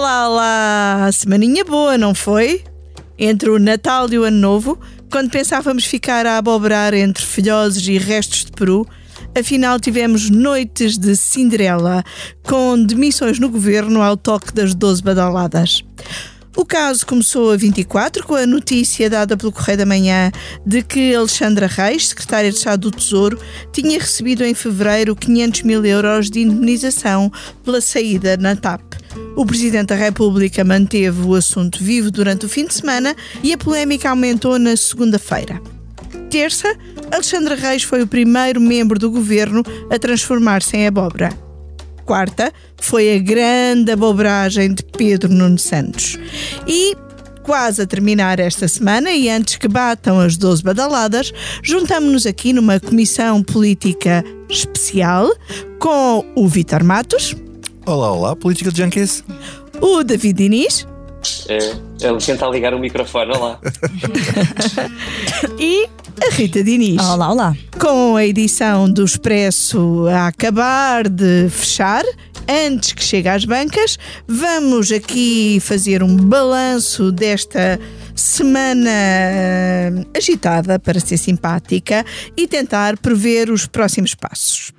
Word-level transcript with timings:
Olá, 0.00 0.28
olá! 0.30 1.10
Semaninha 1.12 1.62
boa, 1.62 1.98
não 1.98 2.14
foi? 2.14 2.64
Entre 3.18 3.50
o 3.50 3.58
Natal 3.58 4.10
e 4.10 4.18
o 4.18 4.24
Ano 4.24 4.38
Novo, 4.38 4.80
quando 5.12 5.30
pensávamos 5.30 5.84
ficar 5.84 6.24
a 6.24 6.38
abobrar 6.38 6.94
entre 6.94 7.22
filhoses 7.22 7.86
e 7.86 7.98
restos 7.98 8.46
de 8.46 8.52
peru, 8.52 8.86
afinal 9.38 9.78
tivemos 9.78 10.30
noites 10.30 10.96
de 10.96 11.14
Cinderela, 11.14 12.02
com 12.42 12.82
demissões 12.82 13.38
no 13.38 13.50
governo 13.50 14.00
ao 14.00 14.16
toque 14.16 14.54
das 14.54 14.74
12 14.74 15.02
badaladas. 15.02 15.84
O 16.60 16.64
caso 16.66 17.06
começou 17.06 17.50
a 17.50 17.56
24 17.56 18.22
com 18.22 18.34
a 18.34 18.46
notícia 18.46 19.08
dada 19.08 19.34
pelo 19.34 19.50
Correio 19.50 19.78
da 19.78 19.86
Manhã 19.86 20.30
de 20.64 20.82
que 20.82 21.14
Alexandra 21.14 21.66
Reis, 21.66 22.08
secretária 22.08 22.50
de 22.50 22.58
Estado 22.58 22.90
do 22.90 22.98
Tesouro, 22.98 23.40
tinha 23.72 23.98
recebido 23.98 24.44
em 24.44 24.52
fevereiro 24.52 25.16
500 25.16 25.62
mil 25.62 25.82
euros 25.86 26.28
de 26.28 26.40
indemnização 26.40 27.32
pela 27.64 27.80
saída 27.80 28.36
na 28.36 28.54
TAP. 28.54 28.82
O 29.34 29.46
Presidente 29.46 29.86
da 29.86 29.94
República 29.94 30.62
manteve 30.62 31.22
o 31.22 31.34
assunto 31.34 31.82
vivo 31.82 32.10
durante 32.10 32.44
o 32.44 32.48
fim 32.48 32.66
de 32.66 32.74
semana 32.74 33.16
e 33.42 33.54
a 33.54 33.58
polémica 33.58 34.10
aumentou 34.10 34.58
na 34.58 34.76
segunda-feira. 34.76 35.62
Terça, 36.28 36.76
Alexandra 37.10 37.54
Reis 37.54 37.84
foi 37.84 38.02
o 38.02 38.06
primeiro 38.06 38.60
membro 38.60 38.98
do 38.98 39.10
governo 39.10 39.62
a 39.90 39.98
transformar-se 39.98 40.76
em 40.76 40.86
abóbora 40.86 41.49
quarta 42.10 42.52
foi 42.76 43.14
a 43.14 43.18
grande 43.20 43.92
abobragem 43.92 44.74
de 44.74 44.82
Pedro 44.82 45.32
Nuno 45.32 45.60
Santos. 45.60 46.18
E 46.66 46.96
quase 47.44 47.82
a 47.82 47.86
terminar 47.86 48.40
esta 48.40 48.66
semana 48.66 49.12
e 49.12 49.30
antes 49.30 49.54
que 49.54 49.68
batam 49.68 50.18
as 50.18 50.36
12 50.36 50.60
badaladas, 50.60 51.32
juntamos-nos 51.62 52.26
aqui 52.26 52.52
numa 52.52 52.80
comissão 52.80 53.44
política 53.44 54.24
especial 54.48 55.30
com 55.78 56.24
o 56.34 56.48
Vitor 56.48 56.82
Matos. 56.82 57.36
Olá, 57.86 58.10
olá, 58.10 58.34
Política 58.34 58.72
de 58.72 58.82
Junkies. 58.82 59.22
O 59.80 60.02
David 60.02 60.36
Diniz. 60.36 60.88
É, 61.48 61.58
ele 62.00 62.18
tenta 62.18 62.44
ligar 62.48 62.74
o 62.74 62.80
microfone, 62.80 63.30
olá. 63.36 63.60
e 65.60 65.88
a 66.22 66.30
Rita 66.34 66.62
Diniz. 66.62 67.02
Olá, 67.02 67.30
olá. 67.30 67.56
Com 67.78 68.16
a 68.16 68.24
edição 68.24 68.90
do 68.90 69.04
Expresso 69.04 70.06
a 70.08 70.26
acabar 70.26 71.08
de 71.08 71.48
fechar, 71.48 72.04
antes 72.48 72.92
que 72.92 73.02
chegue 73.02 73.28
às 73.28 73.44
bancas, 73.44 73.98
vamos 74.28 74.92
aqui 74.92 75.58
fazer 75.60 76.02
um 76.02 76.16
balanço 76.16 77.10
desta 77.10 77.80
semana 78.14 78.90
agitada, 80.14 80.78
para 80.78 81.00
ser 81.00 81.16
simpática, 81.16 82.04
e 82.36 82.46
tentar 82.46 82.98
prever 82.98 83.50
os 83.50 83.66
próximos 83.66 84.14
passos. 84.14 84.72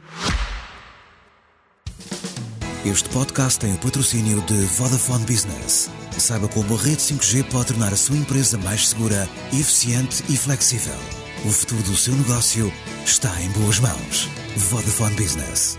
Este 2.85 3.09
podcast 3.09 3.59
tem 3.59 3.73
o 3.73 3.77
patrocínio 3.77 4.41
de 4.41 4.53
Vodafone 4.53 5.25
Business. 5.25 5.89
Saiba 6.17 6.47
como 6.47 6.75
a 6.75 6.77
rede 6.77 6.97
5G 6.97 7.43
pode 7.45 7.67
tornar 7.67 7.91
a 7.93 7.95
sua 7.95 8.15
empresa 8.15 8.57
mais 8.57 8.89
segura, 8.89 9.27
eficiente 9.51 10.23
e 10.29 10.37
flexível. 10.37 11.20
O 11.43 11.49
futuro 11.49 11.81
do 11.81 11.95
seu 11.97 12.13
negócio 12.13 12.71
está 13.03 13.29
em 13.41 13.49
boas 13.59 13.79
mãos. 13.79 14.29
Vodafone 14.55 15.15
Business. 15.15 15.75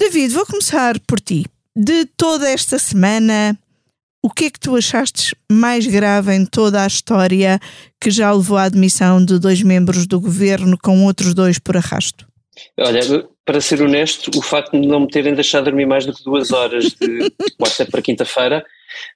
David, 0.00 0.32
vou 0.32 0.46
começar 0.46 0.98
por 1.00 1.20
ti. 1.20 1.44
De 1.76 2.06
toda 2.16 2.48
esta 2.48 2.78
semana, 2.78 3.58
o 4.24 4.30
que 4.30 4.46
é 4.46 4.50
que 4.50 4.58
tu 4.58 4.74
achaste 4.74 5.36
mais 5.52 5.86
grave 5.86 6.34
em 6.34 6.46
toda 6.46 6.82
a 6.82 6.86
história 6.86 7.60
que 8.00 8.10
já 8.10 8.32
levou 8.32 8.56
à 8.56 8.62
admissão 8.62 9.22
de 9.22 9.38
dois 9.38 9.62
membros 9.62 10.06
do 10.06 10.18
governo 10.18 10.78
com 10.82 11.04
outros 11.04 11.34
dois 11.34 11.58
por 11.58 11.76
arrasto? 11.76 12.26
Olha, 12.78 13.02
para 13.44 13.60
ser 13.60 13.82
honesto, 13.82 14.30
o 14.34 14.40
facto 14.40 14.80
de 14.80 14.88
não 14.88 15.00
me 15.00 15.08
terem 15.08 15.34
deixado 15.34 15.64
dormir 15.64 15.84
mais 15.84 16.06
do 16.06 16.14
que 16.14 16.24
duas 16.24 16.52
horas 16.52 16.84
de 16.84 17.30
quarta 17.58 17.84
para 17.84 18.00
quinta-feira 18.00 18.64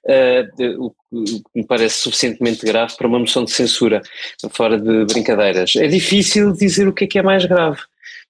uh, 0.05 0.85
o 0.85 0.89
que 0.89 1.43
me 1.55 1.65
parece 1.65 1.99
suficientemente 1.99 2.65
grave 2.65 2.95
para 2.97 3.07
uma 3.07 3.19
moção 3.19 3.43
de 3.43 3.51
censura, 3.51 4.01
fora 4.51 4.79
de 4.79 5.05
brincadeiras. 5.05 5.75
É 5.75 5.87
difícil 5.87 6.51
dizer 6.53 6.87
o 6.87 6.93
que 6.93 7.05
é 7.05 7.07
que 7.07 7.19
é 7.19 7.23
mais 7.23 7.45
grave. 7.45 7.79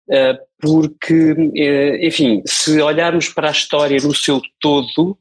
Uh, 0.08 0.38
porque, 0.60 1.32
uh, 1.32 2.06
enfim, 2.06 2.42
se 2.46 2.80
olharmos 2.80 3.30
para 3.30 3.50
a 3.50 3.52
história 3.52 3.98
no 4.02 4.14
seu 4.16 4.42
todo, 4.60 5.18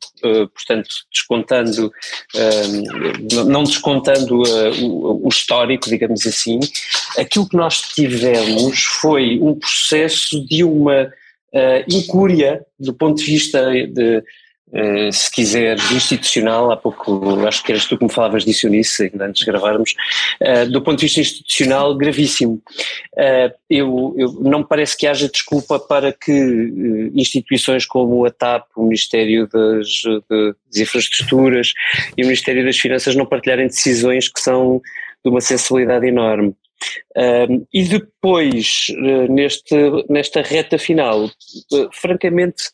portanto, 0.55 0.89
descontando, 1.13 1.93
não 3.47 3.65
descontando 3.65 4.43
o, 4.43 5.27
o, 5.27 5.29
histórico, 5.29 5.89
digamos 5.89 6.27
assim, 6.27 6.61
aquilo 7.19 7.47
que 7.49 7.57
nós 7.57 7.83
tivemos 7.83 8.85
foi 8.85 9.39
um 9.39 9.55
processo 9.55 10.43
de 10.47 10.65
uma 10.65 11.13
incúria 11.89 12.65
do 12.79 12.95
ponto 12.95 13.19
de 13.19 13.25
vista 13.25 13.71
de, 13.71 14.23
Uh, 14.73 15.13
se 15.13 15.31
quiser, 15.31 15.77
institucional, 15.93 16.73
há 16.73 16.77
pouco 16.77 17.47
acho 17.47 17.63
que 17.63 17.71
eras 17.71 17.85
tu 17.85 17.99
que 17.99 18.05
me 18.05 18.11
falavas 18.11 18.45
disso 18.45 18.67
ainda 18.67 19.27
antes 19.27 19.45
de 19.45 19.47
gravarmos, 19.47 19.95
uh, 20.43 20.69
do 20.69 20.83
ponto 20.83 20.99
de 20.99 21.07
vista 21.07 21.21
institucional, 21.21 21.95
gravíssimo. 21.95 22.61
Uh, 23.13 23.55
eu, 23.69 24.15
eu, 24.17 24.33
não 24.41 24.61
me 24.61 24.65
parece 24.67 24.97
que 24.97 25.07
haja 25.07 25.29
desculpa 25.29 25.79
para 25.79 26.13
que 26.13 27.13
instituições 27.15 27.85
como 27.87 28.25
a 28.25 28.31
TAP, 28.31 28.67
o 28.75 28.85
Ministério 28.85 29.47
das, 29.47 29.87
das 30.29 30.77
Infraestruturas 30.77 31.73
e 32.17 32.23
o 32.23 32.27
Ministério 32.27 32.65
das 32.65 32.79
Finanças 32.79 33.15
não 33.15 33.27
partilharem 33.27 33.67
decisões 33.67 34.29
que 34.29 34.41
são 34.41 34.81
de 35.25 35.31
uma 35.31 35.41
sensibilidade 35.41 36.07
enorme. 36.07 36.55
e 37.73 37.85
depois, 37.85 38.87
neste, 39.29 39.75
nesta 40.09 40.43
reta 40.43 40.79
final, 40.79 41.31
francamente, 41.93 42.65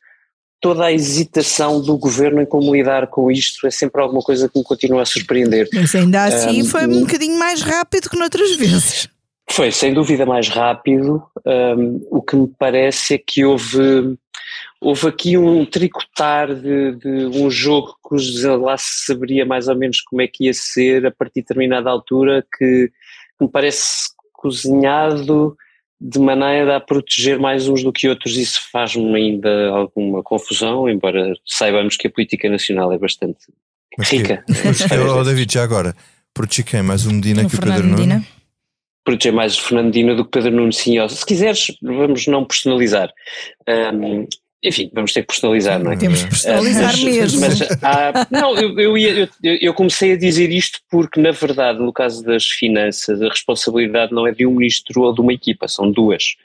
toda 0.61 0.85
a 0.85 0.93
hesitação 0.93 1.81
do 1.81 1.97
governo 1.97 2.43
em 2.43 2.47
como 2.47 2.75
lidar 2.75 3.07
com 3.07 3.31
isto 3.31 3.67
é 3.67 3.71
sempre 3.71 4.01
alguma 4.03 4.23
coisa 4.23 4.49
que 4.49 4.59
me 4.59 4.65
continua 4.65 5.03
a 5.03 5.07
surpreender. 5.07 5.69
Mas 5.73 5.95
ainda 5.95 6.25
assim 6.25 6.63
um, 6.63 6.67
foi 6.67 6.87
um 6.87 7.01
bocadinho 7.01 7.39
mais 7.39 7.63
rápido 7.63 8.11
que 8.11 8.19
noutras 8.19 8.55
vezes. 8.57 9.09
Foi, 9.51 9.73
sem 9.73 9.93
dúvida, 9.93 10.25
mais 10.25 10.49
rápido. 10.49 11.23
Um, 11.45 12.07
o 12.11 12.23
que 12.23 12.37
me 12.37 12.47
parece 12.59 13.15
é 13.15 13.19
que 13.19 13.45
houve, 13.45 14.17
houve 14.81 15.09
aqui 15.09 15.37
um 15.37 15.65
tricotar 15.65 16.55
de, 16.55 16.93
de 16.93 17.09
um 17.37 17.51
jogo 17.51 17.97
lá 18.61 18.77
se 18.77 19.07
saberia 19.07 19.45
mais 19.45 19.67
ou 19.67 19.75
menos 19.75 20.01
como 20.03 20.23
é 20.23 20.29
que 20.29 20.45
ia 20.45 20.55
ser 20.55 21.07
a 21.07 21.11
partir 21.11 21.37
de 21.37 21.43
determinada 21.43 21.91
altura, 21.91 22.45
que, 22.57 22.91
que 23.39 23.45
me 23.45 23.49
parece 23.49 24.11
cozinhado 24.33 25.57
de 26.01 26.19
maneira 26.19 26.77
a 26.77 26.81
proteger 26.81 27.39
mais 27.39 27.69
uns 27.69 27.83
do 27.83 27.93
que 27.93 28.09
outros. 28.09 28.37
Isso 28.37 28.61
faz-me 28.73 29.15
ainda 29.15 29.69
alguma 29.69 30.23
confusão, 30.23 30.89
embora 30.89 31.35
saibamos 31.45 31.97
que 31.97 32.07
a 32.07 32.11
política 32.11 32.49
nacional 32.49 32.93
é 32.93 32.99
bastante 32.99 33.39
mas 33.99 34.09
rica. 34.09 34.45
Mas, 34.65 34.81
oh, 34.93 35.23
David, 35.25 35.53
já 35.53 35.63
agora, 35.63 35.95
proteger 36.33 36.65
quem? 36.65 36.83
Mais 36.83 37.05
o 37.05 37.13
Medina 37.13 37.45
que 37.49 37.55
o 37.55 37.61
Pedro 37.61 37.85
Medina? 37.85 38.15
Nuno? 38.15 38.27
Proteger 39.05 39.33
mais 39.33 39.59
o 39.59 39.63
Fernando 39.63 39.87
Medina 39.87 40.15
do 40.15 40.25
que 40.25 40.31
Pedro 40.31 40.53
Nuno, 40.53 40.73
sim. 40.73 40.97
Se 41.09 41.27
quiseres, 41.27 41.67
vamos 41.83 42.27
não 42.27 42.45
personalizar. 42.45 43.11
Um, 43.69 44.27
enfim, 44.63 44.91
vamos 44.93 45.13
ter 45.13 45.23
que 45.23 45.29
personalizar, 45.29 45.83
não 45.83 45.91
é? 45.91 45.97
Temos 45.97 46.23
que 46.23 46.29
personalizar 46.29 46.93
mas, 46.93 47.03
mesmo. 47.03 47.41
Mas, 47.41 47.61
há, 47.83 48.27
não, 48.31 48.55
eu, 48.57 48.79
eu, 48.79 48.97
eu, 48.99 49.29
eu, 49.43 49.75
comecei 49.75 50.13
a 50.13 50.17
dizer 50.17 50.51
isto 50.51 50.81
porque, 50.91 51.19
na 51.19 51.31
verdade, 51.31 51.79
no 51.81 51.93
caso 51.93 52.23
das 52.23 52.45
finanças, 52.45 53.23
a 53.23 53.29
responsabilidade 53.29 54.13
não 54.13 54.27
é 54.27 54.33
de 54.33 54.45
um 54.45 54.51
ministro 54.51 55.03
ou 55.03 55.15
de 55.15 55.21
uma 55.23 55.33
equipa, 55.33 55.67
são 55.67 55.91
duas. 55.91 56.37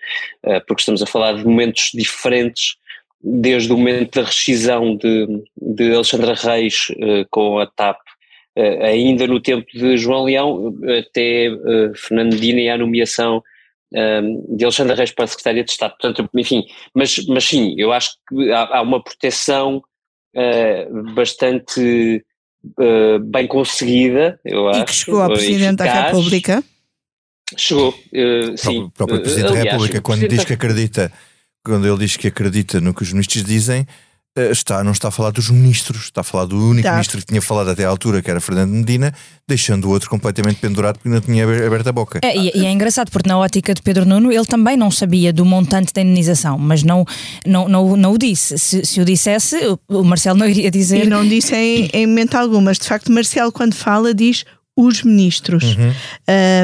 Eh, 0.43 0.61
porque 0.61 0.81
estamos 0.81 1.01
a 1.01 1.05
falar 1.05 1.33
de 1.33 1.45
momentos 1.45 1.91
diferentes, 1.93 2.77
desde 3.21 3.73
o 3.73 3.77
momento 3.77 4.15
da 4.15 4.25
rescisão 4.25 4.95
de, 4.95 5.43
de 5.57 5.93
Alexandra 5.93 6.35
Reis 6.35 6.87
eh, 6.97 7.25
com 7.29 7.59
a 7.59 7.67
TAP, 7.67 7.99
eh, 8.55 8.87
ainda 8.87 9.27
no 9.27 9.41
tempo 9.41 9.67
de 9.73 9.97
João 9.97 10.23
Leão, 10.23 10.73
até 10.99 11.49
Fernando 11.95 12.37
Dina 12.37 12.61
e 12.61 12.69
a 12.69 12.77
nomeação 12.77 13.43
de 13.91 14.63
Alexandre 14.63 14.95
Reis 14.95 15.12
para 15.12 15.25
a 15.25 15.27
Secretaria 15.27 15.63
de 15.63 15.71
Estado. 15.71 15.95
Portanto, 16.00 16.30
enfim, 16.36 16.63
mas, 16.94 17.25
mas 17.27 17.44
sim, 17.45 17.75
eu 17.77 17.94
acho 17.94 18.12
que 18.27 18.51
há, 18.51 18.77
há 18.77 18.81
uma 18.81 19.01
proteção 19.01 19.81
uh, 20.36 21.13
bastante 21.13 22.25
uh, 22.80 23.19
bem 23.19 23.48
conseguida, 23.48 24.39
eu 24.44 24.65
e 24.65 24.69
acho. 24.69 24.86
que 24.86 24.94
chegou 24.94 25.21
ao 25.21 25.30
Presidente 25.30 25.81
eficaz. 25.81 25.94
da 25.94 26.07
República. 26.07 26.63
Chegou, 27.57 27.89
uh, 27.89 28.57
sim. 28.57 28.80
O 28.80 28.92
próprio 28.92 29.21
Presidente 29.21 29.48
aliás, 29.48 29.65
da 29.65 29.71
República, 29.71 30.01
quando 30.01 30.27
diz 30.27 30.44
que 30.44 30.54
acredita, 30.54 31.12
quando 31.63 31.88
ele 31.88 31.98
diz 31.98 32.18
que 32.18 32.27
acredita 32.27 32.81
no 32.81 32.94
que 32.94 33.04
os 33.04 33.12
ministros 33.12 33.44
dizem, 33.44 33.88
está, 34.35 34.83
não 34.83 34.91
está 34.91 35.07
a 35.07 35.11
falar 35.11 35.31
dos 35.31 35.49
ministros, 35.49 36.03
está 36.03 36.21
a 36.21 36.23
falar 36.23 36.45
do 36.45 36.57
único 36.57 36.83
tá. 36.83 36.93
ministro 36.93 37.19
que 37.19 37.25
tinha 37.25 37.41
falado 37.41 37.69
até 37.69 37.85
à 37.85 37.89
altura, 37.89 38.21
que 38.21 38.29
era 38.29 38.41
Fernando 38.41 38.71
Medina, 38.71 39.13
deixando 39.47 39.85
o 39.85 39.89
outro 39.89 40.09
completamente 40.09 40.59
pendurado 40.59 40.95
porque 40.95 41.09
não 41.09 41.21
tinha 41.21 41.43
aberto 41.43 41.87
a 41.87 41.91
boca. 41.91 42.19
É, 42.23 42.35
e, 42.35 42.51
e, 42.53 42.65
é 42.65 42.71
engraçado 42.71 43.09
porque 43.11 43.29
na 43.29 43.37
ótica 43.37 43.73
de 43.73 43.81
Pedro 43.81 44.05
Nuno 44.05 44.31
ele 44.31 44.45
também 44.45 44.75
não 44.75 44.91
sabia 44.91 45.31
do 45.31 45.45
montante 45.45 45.93
da 45.93 46.01
indenização, 46.01 46.57
mas 46.57 46.83
não, 46.83 47.05
não, 47.45 47.67
não, 47.69 47.95
não 47.95 48.11
o 48.11 48.17
disse. 48.17 48.57
Se, 48.59 48.85
se 48.85 48.99
o 48.99 49.05
dissesse, 49.05 49.57
o 49.87 50.03
Marcelo 50.03 50.37
não 50.37 50.47
iria 50.47 50.69
dizer. 50.69 51.05
E 51.05 51.09
não 51.09 51.27
disse 51.27 51.55
em, 51.55 51.89
em 51.93 52.05
momento 52.05 52.35
algum, 52.35 52.59
mas 52.59 52.77
de 52.77 52.87
facto 52.87 53.11
Marcelo 53.11 53.51
quando 53.51 53.73
fala 53.73 54.13
diz 54.13 54.43
os 54.75 55.03
ministros. 55.03 55.75
Uhum. 55.77 55.93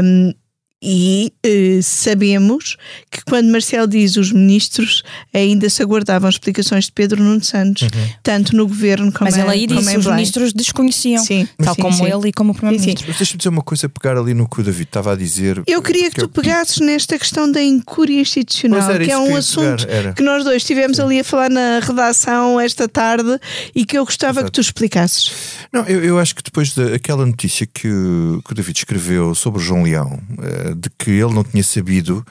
Um, 0.03 0.33
E 0.81 1.31
eh, 1.43 1.79
sabemos 1.83 2.75
que 3.11 3.23
quando 3.23 3.51
Marcelo 3.51 3.87
diz 3.87 4.17
os 4.17 4.31
ministros 4.31 5.03
ainda 5.31 5.69
se 5.69 5.83
aguardavam 5.83 6.27
explicações 6.27 6.85
de 6.85 6.91
Pedro 6.91 7.21
Nuno 7.21 7.43
Santos, 7.43 7.83
uhum. 7.83 8.09
tanto 8.23 8.55
no 8.55 8.67
governo 8.67 9.11
como 9.11 9.29
Mas 9.29 9.37
ele 9.37 9.49
aí 9.49 9.67
disse 9.67 9.97
os 9.97 10.07
ministros 10.07 10.53
desconheciam, 10.53 11.23
sim, 11.23 11.47
tal 11.63 11.75
sim, 11.75 11.81
como 11.81 11.97
sim. 11.97 12.05
ele 12.05 12.29
e 12.29 12.33
como 12.33 12.51
o 12.51 12.55
primeiro-ministro. 12.55 13.05
Mas 13.07 13.17
deixa-me 13.17 13.37
dizer 13.37 13.49
uma 13.49 13.61
coisa, 13.61 13.87
pegar 13.87 14.17
ali 14.17 14.33
no 14.33 14.49
que 14.49 14.59
o 14.59 14.63
David 14.63 14.87
estava 14.87 15.13
a 15.13 15.15
dizer. 15.15 15.61
Eu 15.67 15.83
queria 15.83 16.09
que, 16.09 16.15
tu 16.15 16.25
eu... 16.25 16.29
pegasses 16.29 16.79
nesta 16.79 17.17
questão 17.19 17.51
da 17.51 17.61
incúria 17.61 18.19
institucional, 18.19 18.97
que 18.97 19.11
é 19.11 19.17
um 19.17 19.27
que 19.27 19.33
assunto 19.33 19.85
que 20.15 20.23
nós 20.23 20.43
dois 20.43 20.57
estivemos 20.57 20.99
ali 20.99 21.19
a 21.19 21.23
falar 21.23 21.49
na 21.51 21.79
redação 21.79 22.59
esta 22.59 22.87
tarde 22.87 23.39
e 23.75 23.85
que 23.85 23.97
eu 23.97 24.03
gostava 24.03 24.39
Exato. 24.39 24.45
que 24.45 24.51
tu 24.51 24.61
explicasses. 24.61 25.31
Não, 25.71 25.83
eu, 25.83 26.03
eu 26.03 26.19
acho 26.19 26.35
que 26.35 26.41
depois 26.41 26.73
daquela 26.73 27.25
notícia 27.25 27.67
que, 27.67 27.81
que 27.81 28.51
o 28.51 28.55
David 28.55 28.79
escreveu 28.79 29.35
sobre 29.35 29.61
o 29.61 29.63
João 29.63 29.83
Leão, 29.83 30.19
eh, 30.41 30.70
de 30.75 30.89
que 30.97 31.11
ele 31.11 31.33
não 31.33 31.43
tinha 31.43 31.63
sabido, 31.63 32.25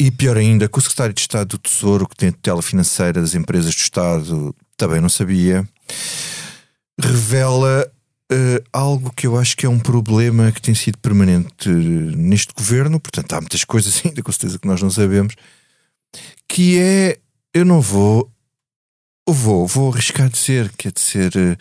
e 0.00 0.10
pior 0.10 0.36
ainda, 0.36 0.68
que 0.68 0.78
o 0.78 0.80
secretário 0.80 1.14
de 1.14 1.20
Estado 1.20 1.48
do 1.48 1.58
Tesouro, 1.58 2.08
que 2.08 2.16
tem 2.16 2.32
tutela 2.32 2.62
financeira 2.62 3.20
das 3.20 3.34
empresas 3.34 3.74
do 3.74 3.78
Estado, 3.78 4.56
também 4.76 5.00
não 5.00 5.10
sabia, 5.10 5.68
revela 6.98 7.86
uh, 8.32 8.64
algo 8.72 9.12
que 9.14 9.26
eu 9.26 9.36
acho 9.36 9.56
que 9.56 9.66
é 9.66 9.68
um 9.68 9.78
problema 9.78 10.50
que 10.52 10.62
tem 10.62 10.74
sido 10.74 10.98
permanente 10.98 11.68
neste 11.68 12.54
governo. 12.54 12.98
Portanto, 12.98 13.32
há 13.34 13.40
muitas 13.40 13.64
coisas 13.64 14.00
ainda, 14.04 14.22
com 14.22 14.32
certeza, 14.32 14.58
que 14.58 14.66
nós 14.66 14.80
não 14.80 14.90
sabemos, 14.90 15.34
que 16.48 16.78
é. 16.78 17.18
Eu 17.52 17.64
não 17.64 17.80
vou. 17.80 18.30
Vou, 19.28 19.66
vou 19.66 19.92
arriscar 19.92 20.28
dizer, 20.28 20.70
quer 20.76 20.92
dizer. 20.92 21.32
Uh, 21.36 21.56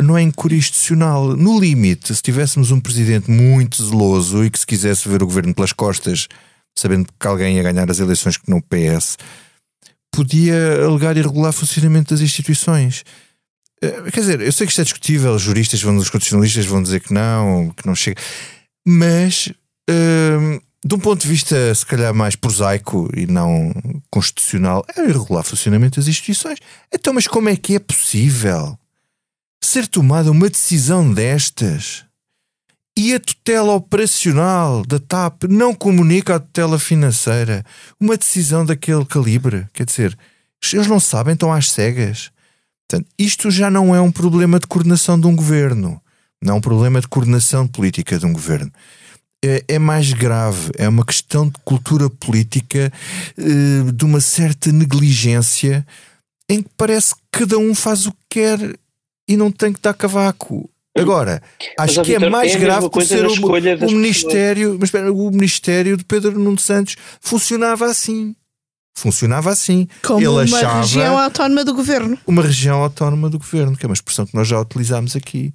não 0.00 0.16
é 0.16 0.22
incúria 0.22 0.56
institucional. 0.56 1.36
No 1.36 1.58
limite, 1.58 2.14
se 2.14 2.22
tivéssemos 2.22 2.70
um 2.70 2.80
presidente 2.80 3.30
muito 3.30 3.82
zeloso 3.82 4.44
e 4.44 4.50
que 4.50 4.58
se 4.58 4.66
quisesse 4.66 5.08
ver 5.08 5.22
o 5.22 5.26
governo 5.26 5.54
pelas 5.54 5.72
costas, 5.72 6.28
sabendo 6.76 7.08
que 7.18 7.26
alguém 7.26 7.56
ia 7.56 7.62
ganhar 7.62 7.90
as 7.90 7.98
eleições 7.98 8.36
que 8.36 8.50
não 8.50 8.58
o 8.58 8.62
PS, 8.62 9.16
podia 10.10 10.84
alegar 10.84 11.16
irregular 11.16 11.52
funcionamento 11.52 12.14
das 12.14 12.20
instituições. 12.20 13.04
Eh, 13.82 14.10
quer 14.12 14.20
dizer, 14.20 14.40
eu 14.40 14.52
sei 14.52 14.66
que 14.66 14.70
isto 14.70 14.80
é 14.80 14.84
discutível, 14.84 15.34
os 15.34 15.42
juristas 15.42 15.82
vão, 15.82 15.96
os 15.96 16.10
constitucionalistas 16.10 16.66
vão 16.66 16.82
dizer 16.82 17.00
que 17.00 17.12
não, 17.12 17.70
que 17.76 17.86
não 17.86 17.94
chega, 17.94 18.20
mas 18.86 19.52
hum, 19.90 20.60
de 20.84 20.94
um 20.94 20.98
ponto 20.98 21.22
de 21.22 21.28
vista 21.28 21.74
se 21.74 21.86
calhar 21.86 22.14
mais 22.14 22.36
prosaico 22.36 23.08
e 23.16 23.26
não 23.26 23.72
constitucional, 24.10 24.84
é 24.96 25.02
irregular 25.02 25.44
funcionamento 25.44 25.98
das 25.98 26.08
instituições. 26.08 26.58
Então, 26.92 27.12
mas 27.12 27.26
como 27.26 27.48
é 27.48 27.56
que 27.56 27.76
é 27.76 27.78
possível? 27.78 28.78
Ser 29.66 29.86
tomada 29.86 30.30
uma 30.30 30.48
decisão 30.48 31.12
destas 31.12 32.04
e 32.96 33.14
a 33.14 33.20
tutela 33.20 33.72
operacional 33.72 34.84
da 34.84 34.98
TAP 34.98 35.44
não 35.48 35.74
comunica 35.74 36.36
à 36.36 36.40
tutela 36.40 36.78
financeira 36.78 37.64
uma 37.98 38.16
decisão 38.16 38.66
daquele 38.66 39.04
calibre? 39.04 39.66
Quer 39.72 39.86
dizer, 39.86 40.18
eles 40.72 40.86
não 40.86 41.00
sabem, 41.00 41.34
estão 41.34 41.52
às 41.52 41.70
cegas. 41.70 42.30
Portanto, 42.86 43.08
isto 43.18 43.50
já 43.50 43.70
não 43.70 43.94
é 43.94 44.00
um 44.00 44.12
problema 44.12 44.60
de 44.60 44.66
coordenação 44.66 45.18
de 45.18 45.26
um 45.26 45.34
governo, 45.34 46.00
não 46.42 46.54
é 46.54 46.58
um 46.58 46.60
problema 46.60 47.00
de 47.00 47.08
coordenação 47.08 47.66
política 47.66 48.18
de 48.18 48.26
um 48.26 48.32
governo. 48.32 48.70
É, 49.44 49.64
é 49.66 49.78
mais 49.78 50.12
grave, 50.12 50.70
é 50.76 50.88
uma 50.88 51.04
questão 51.04 51.48
de 51.48 51.54
cultura 51.64 52.08
política, 52.10 52.92
eh, 53.36 53.92
de 53.92 54.04
uma 54.04 54.20
certa 54.20 54.70
negligência 54.70 55.84
em 56.48 56.62
que 56.62 56.70
parece 56.76 57.14
que 57.14 57.20
cada 57.32 57.58
um 57.58 57.74
faz 57.74 58.06
o 58.06 58.12
que 58.12 58.18
quer 58.28 58.78
e 59.28 59.36
não 59.36 59.50
tem 59.50 59.72
que 59.72 59.80
dar 59.80 59.94
cavaco. 59.94 60.68
Agora, 60.96 61.42
acho 61.78 61.96
mas, 61.96 62.06
que 62.06 62.12
Victor, 62.12 62.28
é 62.28 62.30
mais 62.30 62.54
é 62.54 62.58
grave 62.58 62.90
por 62.90 63.02
ser 63.02 63.24
o, 63.24 63.32
o 63.32 63.90
Ministério, 63.90 64.76
mas 64.78 64.88
espera, 64.88 65.10
o 65.10 65.30
Ministério 65.30 65.96
de 65.96 66.04
Pedro 66.04 66.38
Nuno 66.38 66.58
Santos 66.58 66.96
funcionava 67.20 67.86
assim. 67.86 68.36
Funcionava 68.94 69.50
assim. 69.50 69.88
Como 70.02 70.20
Ele 70.20 70.28
uma 70.28 70.42
achava 70.42 70.80
região 70.80 71.18
autónoma 71.18 71.64
do 71.64 71.72
governo. 71.72 72.18
Uma 72.26 72.42
região 72.42 72.82
autónoma 72.82 73.30
do 73.30 73.38
governo, 73.38 73.74
que 73.74 73.86
é 73.86 73.88
uma 73.88 73.94
expressão 73.94 74.26
que 74.26 74.34
nós 74.34 74.46
já 74.46 74.60
utilizámos 74.60 75.16
aqui 75.16 75.54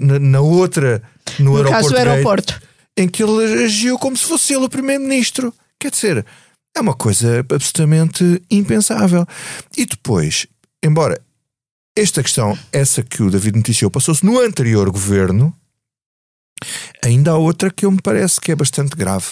na, 0.00 0.18
na, 0.20 0.40
outra, 0.40 1.02
no, 1.40 1.46
no 1.46 1.56
aeroporto, 1.56 1.82
caso 1.82 1.88
do 1.90 1.96
aeroporto. 1.96 2.52
Gate, 2.52 2.62
em 2.96 3.08
que 3.08 3.22
ele 3.22 3.64
agiu 3.64 3.98
como 3.98 4.16
se 4.16 4.24
fosse 4.24 4.54
ele 4.54 4.64
o 4.64 4.68
primeiro-ministro. 4.68 5.52
Quer 5.80 5.90
dizer, 5.90 6.24
é 6.76 6.80
uma 6.80 6.94
coisa 6.94 7.40
absolutamente 7.40 8.40
impensável. 8.48 9.26
E 9.76 9.84
depois, 9.84 10.46
embora 10.84 11.20
esta 11.98 12.22
questão, 12.22 12.56
essa 12.72 13.02
que 13.02 13.22
o 13.22 13.30
David 13.30 13.56
noticiou, 13.56 13.90
passou-se 13.90 14.24
no 14.24 14.38
anterior 14.38 14.88
governo. 14.90 15.54
Ainda 17.04 17.32
há 17.32 17.36
outra 17.36 17.70
que 17.70 17.84
eu 17.84 17.90
me 17.90 18.00
parece 18.00 18.40
que 18.40 18.52
é 18.52 18.56
bastante 18.56 18.96
grave, 18.96 19.26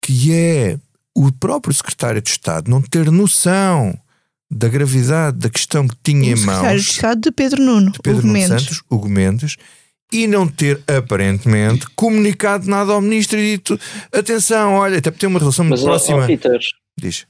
que 0.00 0.32
é 0.32 0.78
o 1.14 1.30
próprio 1.32 1.74
secretário 1.74 2.20
de 2.20 2.30
Estado 2.30 2.70
não 2.70 2.80
ter 2.80 3.10
noção 3.10 3.98
da 4.50 4.68
gravidade 4.68 5.38
da 5.38 5.48
questão 5.48 5.88
que 5.88 5.96
tinha 6.02 6.34
o 6.34 6.38
em 6.38 6.40
mãos. 6.40 6.54
secretário 6.56 6.80
de 6.80 6.90
Estado 6.90 7.20
de 7.20 7.32
Pedro 7.32 7.62
Nuno, 7.62 7.92
de 7.92 7.98
Pedro 8.00 8.18
Hugo 8.18 8.26
Nuno 8.28 8.38
Mendes. 8.38 8.62
Santos, 8.64 8.82
Hugo 8.90 9.08
Mendes, 9.08 9.56
e 10.12 10.26
não 10.26 10.46
ter 10.46 10.82
aparentemente 10.86 11.86
comunicado 11.96 12.68
nada 12.68 12.92
ao 12.92 13.00
ministro 13.00 13.38
e 13.38 13.52
dito 13.52 13.80
atenção, 14.12 14.74
olha, 14.74 14.98
até 14.98 15.10
porque 15.10 15.20
tem 15.20 15.28
uma 15.28 15.38
relação 15.38 15.64
muito 15.64 15.80
Mas, 15.80 16.04
próxima. 16.04 16.26
Ó, 16.26 16.58
Diz. 17.00 17.26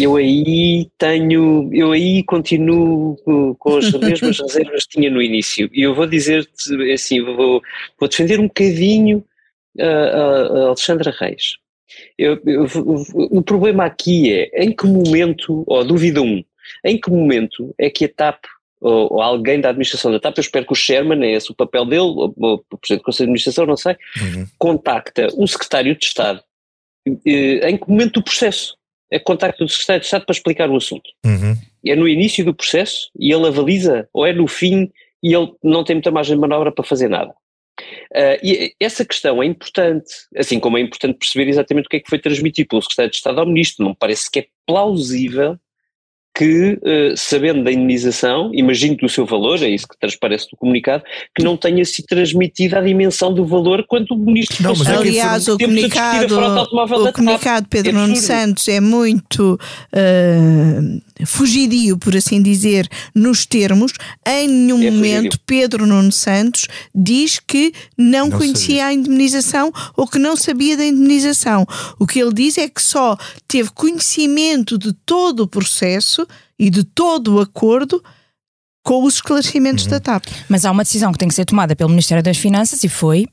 Eu 0.00 0.16
aí 0.16 0.90
tenho, 0.98 1.70
eu 1.72 1.92
aí 1.92 2.22
continuo 2.24 3.16
com 3.58 3.76
as 3.76 3.90
mesmas 3.94 4.40
reservas 4.40 4.84
que 4.84 4.98
tinha 4.98 5.10
no 5.10 5.22
início. 5.22 5.70
E 5.72 5.82
eu 5.82 5.94
vou 5.94 6.06
dizer-te 6.06 6.92
assim, 6.92 7.22
vou, 7.22 7.62
vou 7.98 8.08
defender 8.08 8.40
um 8.40 8.48
bocadinho 8.48 9.24
a, 9.78 9.86
a, 9.86 10.66
Alexandra 10.68 11.14
Reis. 11.16 11.58
Eu, 12.18 12.40
eu, 12.44 12.66
o 13.14 13.42
problema 13.42 13.84
aqui 13.84 14.32
é 14.32 14.64
em 14.64 14.74
que 14.74 14.86
momento, 14.86 15.62
ou 15.66 15.84
dúvida 15.84 16.20
um, 16.20 16.42
em 16.84 17.00
que 17.00 17.10
momento 17.10 17.74
é 17.78 17.88
que 17.88 18.06
a 18.06 18.08
TAP 18.08 18.44
ou, 18.80 19.14
ou, 19.14 19.22
alguém 19.22 19.60
da 19.60 19.70
administração 19.70 20.10
da 20.12 20.20
TAP, 20.20 20.36
eu 20.36 20.42
espero 20.42 20.66
que 20.66 20.72
o 20.72 20.76
Sherman, 20.76 21.24
é 21.24 21.32
esse 21.32 21.50
o 21.50 21.54
papel 21.54 21.86
dele, 21.86 22.00
ou, 22.00 22.34
ou 22.36 22.64
o 22.70 22.78
Presidente 22.78 23.02
do 23.02 23.04
Conselho 23.04 23.26
de 23.26 23.30
Administração, 23.30 23.66
não 23.66 23.76
sei, 23.76 23.96
uhum. 24.20 24.46
contacta 24.58 25.28
um 25.36 25.46
secretário 25.46 25.96
de 25.96 26.04
Estado 26.04 26.42
eh, 27.24 27.70
em 27.70 27.78
que 27.78 27.88
momento 27.88 28.14
do 28.14 28.24
processo? 28.24 28.76
É 29.10 29.18
contacto 29.18 29.64
do 29.64 29.70
secretário 29.70 30.00
de 30.00 30.06
Estado 30.06 30.24
para 30.26 30.34
explicar 30.34 30.70
o 30.70 30.76
assunto. 30.76 31.10
Uhum. 31.24 31.56
É 31.84 31.94
no 31.94 32.08
início 32.08 32.44
do 32.44 32.54
processo 32.54 33.10
e 33.18 33.32
ele 33.32 33.46
avaliza, 33.46 34.08
ou 34.12 34.26
é 34.26 34.32
no 34.32 34.46
fim 34.46 34.90
e 35.22 35.34
ele 35.34 35.52
não 35.62 35.84
tem 35.84 35.96
muita 35.96 36.10
margem 36.10 36.34
de 36.34 36.40
manobra 36.40 36.72
para 36.72 36.84
fazer 36.84 37.08
nada. 37.08 37.32
Uh, 38.14 38.40
e 38.42 38.74
essa 38.80 39.04
questão 39.04 39.42
é 39.42 39.46
importante, 39.46 40.10
assim 40.36 40.58
como 40.58 40.78
é 40.78 40.80
importante 40.80 41.18
perceber 41.18 41.48
exatamente 41.48 41.86
o 41.86 41.88
que 41.88 41.96
é 41.96 42.00
que 42.00 42.08
foi 42.08 42.18
transmitido 42.18 42.68
pelo 42.68 42.82
secretário 42.82 43.10
de 43.10 43.16
Estado 43.16 43.38
ao 43.38 43.46
ministro. 43.46 43.84
Não 43.84 43.90
me 43.90 43.96
parece 43.98 44.30
que 44.30 44.40
é 44.40 44.46
plausível 44.66 45.58
que, 46.36 46.78
uh, 46.82 47.16
sabendo 47.16 47.64
da 47.64 47.72
indenização, 47.72 48.50
imagino 48.52 48.94
do 48.98 49.08
seu 49.08 49.24
valor, 49.24 49.62
é 49.62 49.68
isso 49.68 49.88
que 49.88 49.98
transparece 49.98 50.50
do 50.50 50.56
comunicado, 50.56 51.02
que 51.34 51.42
não 51.42 51.56
tenha 51.56 51.82
sido 51.82 52.04
transmitida 52.04 52.78
a 52.78 52.82
dimensão 52.82 53.32
do 53.32 53.46
valor 53.46 53.86
quando 53.88 54.10
o 54.10 54.16
ministro 54.18 54.62
não, 54.62 54.76
mas 54.76 54.86
é 54.86 54.96
Aliás, 54.96 55.48
o 55.48 55.56
comunicado, 55.56 56.38
o 56.38 57.12
comunicado 57.12 57.66
Pedro 57.70 57.90
é 57.90 57.92
Nuno 57.94 58.16
Santos 58.16 58.68
é 58.68 58.80
muito 58.80 59.54
uh, 59.54 61.00
fugidio, 61.24 61.96
por 61.96 62.14
assim 62.16 62.42
dizer, 62.42 62.88
nos 63.14 63.46
termos. 63.46 63.92
Em 64.26 64.48
nenhum 64.48 64.82
é 64.82 64.90
momento. 64.90 65.38
Pedro 65.46 65.86
Nuno 65.86 66.12
Santos 66.12 66.66
diz 66.94 67.38
que 67.38 67.72
não, 67.96 68.28
não 68.28 68.38
conhecia 68.38 68.82
sabia. 68.82 68.86
a 68.86 68.92
indemnização 68.92 69.72
ou 69.96 70.06
que 70.06 70.18
não 70.18 70.36
sabia 70.36 70.76
da 70.76 70.84
indemnização. 70.84 71.66
O 71.98 72.06
que 72.06 72.20
ele 72.20 72.34
diz 72.34 72.58
é 72.58 72.68
que 72.68 72.82
só 72.82 73.16
teve 73.48 73.70
conhecimento 73.70 74.76
de 74.76 74.92
todo 74.92 75.40
o 75.40 75.48
processo 75.48 76.26
e 76.58 76.68
de 76.68 76.84
todo 76.84 77.36
o 77.36 77.40
acordo 77.40 78.02
com 78.82 79.02
os 79.04 79.14
esclarecimentos 79.14 79.84
uhum. 79.84 79.90
da 79.90 80.00
TAP. 80.00 80.26
Mas 80.48 80.64
há 80.64 80.70
uma 80.70 80.84
decisão 80.84 81.10
que 81.12 81.18
tem 81.18 81.28
que 81.28 81.34
ser 81.34 81.44
tomada 81.44 81.74
pelo 81.74 81.90
Ministério 81.90 82.22
das 82.22 82.36
Finanças 82.36 82.84
e 82.84 82.88
foi 82.88 83.26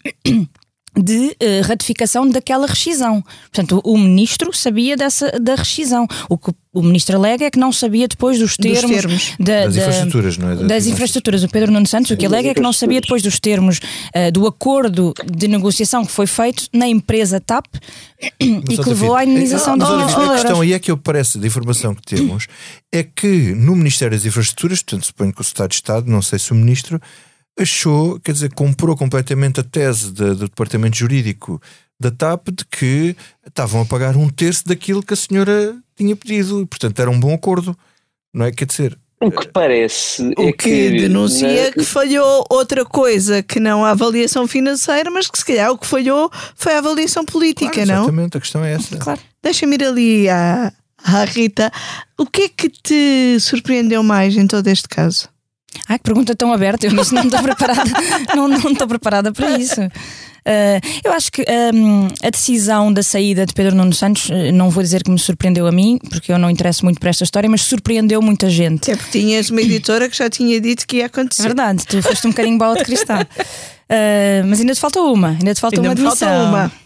de 0.96 1.36
uh, 1.42 1.68
ratificação 1.68 2.28
daquela 2.28 2.68
rescisão. 2.68 3.24
Portanto, 3.52 3.82
o, 3.84 3.94
o, 3.94 3.98
ministro 3.98 4.54
sabia 4.54 4.96
dessa 4.96 5.32
da 5.40 5.56
rescisão. 5.56 6.08
O 6.30 6.38
que 6.38 6.52
o 6.72 6.82
ministro 6.82 7.16
alega 7.18 7.46
é 7.46 7.52
que 7.52 7.60
não 7.60 7.72
sabia 7.72 8.08
depois 8.08 8.40
dos 8.40 8.58
termos, 8.58 8.82
dos 8.82 9.02
termos. 9.02 9.36
Da, 9.40 9.66
das 9.66 9.76
da, 9.76 9.82
infraestruturas, 9.82 10.38
não 10.38 10.50
é? 10.50 10.56
Das, 10.56 10.68
das 10.68 10.86
infraestruturas. 10.88 11.44
O 11.44 11.50
Pedro 11.50 11.72
Nuno 11.72 11.88
Santos 11.88 12.12
o 12.12 12.18
que 12.18 12.26
alega 12.26 12.50
é 12.50 12.54
que 12.54 12.62
não 12.62 12.74
sabia 12.74 13.02
depois 13.02 13.22
dos 13.22 13.40
termos 13.40 13.80
uh, 13.80 14.32
do 14.32 14.46
acordo 14.46 15.14
de 15.26 15.48
negociação 15.48 16.06
que 16.06 16.12
foi 16.12 16.28
feito 16.28 16.68
na 16.74 16.88
empresa 16.88 17.40
TAP 17.40 17.66
mas, 18.40 18.64
e 18.70 18.78
que 18.78 18.90
levou 18.90 19.16
à 19.16 19.24
indenização 19.24 19.78
dos 19.78 19.90
euros. 19.90 20.14
A 20.14 20.34
questão 20.34 20.62
aí 20.62 20.74
é 20.74 20.80
que 20.80 20.92
eu 20.92 20.98
parece, 20.98 21.38
da 21.38 21.48
informação 21.48 21.96
que 21.96 22.04
temos, 22.04 22.48
é 22.92 23.04
que 23.04 23.54
no 23.56 23.76
Ministério 23.76 24.16
das 24.16 24.26
Infraestruturas, 24.26 24.82
portanto 24.82 25.06
suponho 25.06 25.34
que 25.34 25.42
o 25.42 25.44
Estado 25.44 25.70
de 25.70 25.76
Estado, 25.76 26.10
não 26.10 26.22
sei 26.22 26.40
se 26.40 26.52
o 26.52 26.56
ministro, 26.56 27.02
achou, 27.60 28.20
quer 28.20 28.32
dizer, 28.32 28.54
comprou 28.54 28.96
completamente 28.96 29.60
a 29.60 29.64
tese 29.64 30.12
de, 30.12 30.34
do 30.36 30.48
departamento 30.48 30.98
jurídico 30.98 31.62
da 32.00 32.12
TAP 32.12 32.50
de 32.50 32.66
que 32.66 33.16
estavam 33.46 33.82
a 33.82 33.86
pagar 33.86 34.18
um 34.18 34.30
terço 34.30 34.66
daquilo 34.66 35.04
que 35.04 35.14
a 35.14 35.18
senhora 35.18 35.76
tinha 35.96 36.16
pedido 36.16 36.62
e, 36.62 36.66
portanto, 36.66 37.00
era 37.00 37.10
um 37.10 37.20
bom 37.20 37.34
acordo, 37.34 37.78
não 38.34 38.46
é? 38.46 38.52
Quer 38.52 38.66
dizer, 38.66 38.98
O 39.22 39.32
que 39.32 39.48
parece. 39.48 40.22
O 40.38 40.50
é 40.50 40.52
que, 40.52 40.54
que 40.54 40.90
denuncia 40.92 41.66
na... 41.66 41.72
que 41.72 41.84
falhou 41.86 42.46
outra 42.50 42.84
coisa 42.84 43.42
que 43.42 43.60
não 43.60 43.86
a 43.86 43.92
avaliação 43.92 44.48
financeira, 44.48 45.10
mas 45.10 45.30
que 45.30 45.38
se 45.38 45.46
calhar 45.46 45.72
o 45.72 45.78
que 45.78 45.88
falhou 45.88 46.30
foi 46.56 46.74
a 46.74 46.80
avaliação 46.80 47.24
política, 47.24 47.72
claro, 47.72 47.88
não? 47.88 48.04
Exatamente, 48.04 48.38
a 48.38 48.42
questão 48.42 48.66
é 48.66 48.74
essa. 48.74 48.98
Claro. 48.98 49.22
Deixa-me 49.42 49.76
ir 49.76 49.84
ali 49.84 50.30
à, 50.30 50.74
à 50.98 51.24
Rita. 51.24 51.72
O 52.18 52.26
que 52.26 52.44
é 52.44 52.50
que 52.50 52.70
te 52.70 53.40
surpreendeu 53.40 54.04
mais 54.04 54.36
em 54.36 54.48
todo 54.48 54.68
este 54.68 54.90
caso? 54.90 55.30
Ai, 55.88 55.98
que 55.98 56.04
pergunta 56.04 56.36
tão 56.36 56.54
aberta, 56.54 56.86
eu 56.88 56.94
não 56.94 57.04
estou 57.04 57.42
preparada, 57.42 57.92
não, 58.36 58.48
não 58.48 58.72
estou 58.72 58.88
preparada 58.88 59.32
para 59.32 59.58
isso. 59.58 59.82
Uh, 60.46 60.84
eu 61.06 61.14
acho 61.14 61.32
que 61.32 61.42
um, 61.74 62.08
a 62.22 62.30
decisão 62.30 62.92
da 62.92 63.02
saída 63.02 63.46
de 63.46 63.54
Pedro 63.54 63.76
Nuno 63.76 63.94
Santos, 63.94 64.30
uh, 64.30 64.52
não 64.54 64.70
vou 64.70 64.84
dizer 64.84 65.02
que 65.02 65.10
me 65.10 65.18
surpreendeu 65.18 65.66
a 65.66 65.72
mim, 65.72 65.98
porque 66.10 66.34
eu 66.34 66.38
não 66.38 66.50
interesso 66.50 66.84
muito 66.84 67.00
para 67.00 67.10
esta 67.10 67.24
história, 67.24 67.50
mas 67.50 67.62
surpreendeu 67.62 68.22
muita 68.22 68.50
gente. 68.50 68.92
É 68.92 68.96
porque 68.96 69.20
tinhas 69.20 69.50
uma 69.50 69.62
editora 69.62 70.10
que 70.10 70.18
já 70.18 70.30
tinha 70.30 70.60
dito 70.60 70.86
que 70.86 70.98
ia 70.98 71.06
acontecer. 71.06 71.44
É 71.44 71.46
verdade, 71.46 71.86
tu 71.88 72.02
foste 72.02 72.28
um 72.28 72.32
bocadinho 72.32 72.58
bola 72.58 72.76
de 72.76 72.84
cristal. 72.84 73.22
Uh, 73.22 74.44
mas 74.48 74.60
ainda 74.60 74.74
te 74.74 74.82
falta 74.82 75.00
uma, 75.02 75.30
ainda 75.30 75.54
te 75.54 75.62
falta 75.62 75.80
ainda 75.80 76.02
uma. 76.02 76.10
Falta 76.10 76.26
uma. 76.44 76.83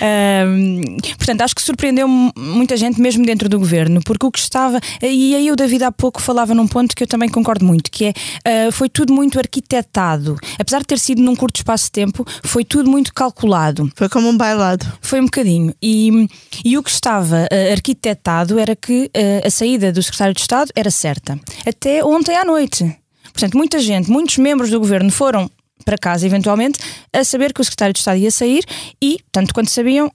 Um, 0.00 0.96
portanto, 1.16 1.42
acho 1.42 1.54
que 1.54 1.62
surpreendeu 1.62 2.08
muita 2.08 2.76
gente, 2.76 3.00
mesmo 3.00 3.24
dentro 3.24 3.48
do 3.48 3.58
governo, 3.58 4.00
porque 4.04 4.26
o 4.26 4.30
que 4.30 4.38
estava. 4.38 4.80
E 5.00 5.34
aí 5.34 5.50
o 5.50 5.56
David 5.56 5.84
há 5.84 5.92
pouco 5.92 6.20
falava 6.20 6.54
num 6.54 6.66
ponto 6.66 6.94
que 6.94 7.02
eu 7.02 7.06
também 7.06 7.28
concordo 7.28 7.64
muito, 7.64 7.90
que 7.90 8.06
é 8.06 8.68
uh, 8.68 8.72
foi 8.72 8.88
tudo 8.88 9.12
muito 9.12 9.38
arquitetado. 9.38 10.36
Apesar 10.58 10.80
de 10.80 10.86
ter 10.86 10.98
sido 10.98 11.22
num 11.22 11.34
curto 11.36 11.56
espaço 11.56 11.84
de 11.86 11.92
tempo, 11.92 12.24
foi 12.42 12.64
tudo 12.64 12.90
muito 12.90 13.12
calculado. 13.12 13.90
Foi 13.94 14.08
como 14.08 14.28
um 14.28 14.36
bailado. 14.36 14.86
Foi 15.00 15.20
um 15.20 15.24
bocadinho. 15.24 15.74
E, 15.82 16.28
e 16.64 16.78
o 16.78 16.82
que 16.82 16.90
estava 16.90 17.42
uh, 17.42 17.72
arquitetado 17.72 18.58
era 18.58 18.74
que 18.74 19.04
uh, 19.04 19.46
a 19.46 19.50
saída 19.50 19.92
do 19.92 20.02
secretário 20.02 20.34
de 20.34 20.40
Estado 20.40 20.70
era 20.74 20.90
certa. 20.90 21.38
Até 21.66 22.04
ontem 22.04 22.36
à 22.36 22.44
noite. 22.44 22.96
Portanto, 23.32 23.56
muita 23.56 23.78
gente, 23.78 24.10
muitos 24.10 24.36
membros 24.36 24.70
do 24.70 24.78
governo 24.78 25.10
foram 25.10 25.50
para 25.84 25.98
casa, 25.98 26.26
eventualmente, 26.26 26.78
a 27.12 27.24
saber 27.24 27.52
que 27.52 27.60
o 27.60 27.64
secretário 27.64 27.92
de 27.92 27.98
Estado 27.98 28.18
ia 28.18 28.30
sair 28.30 28.64
e, 29.02 29.18
tanto 29.30 29.54
quanto 29.54 29.70
sabiam, 29.70 30.10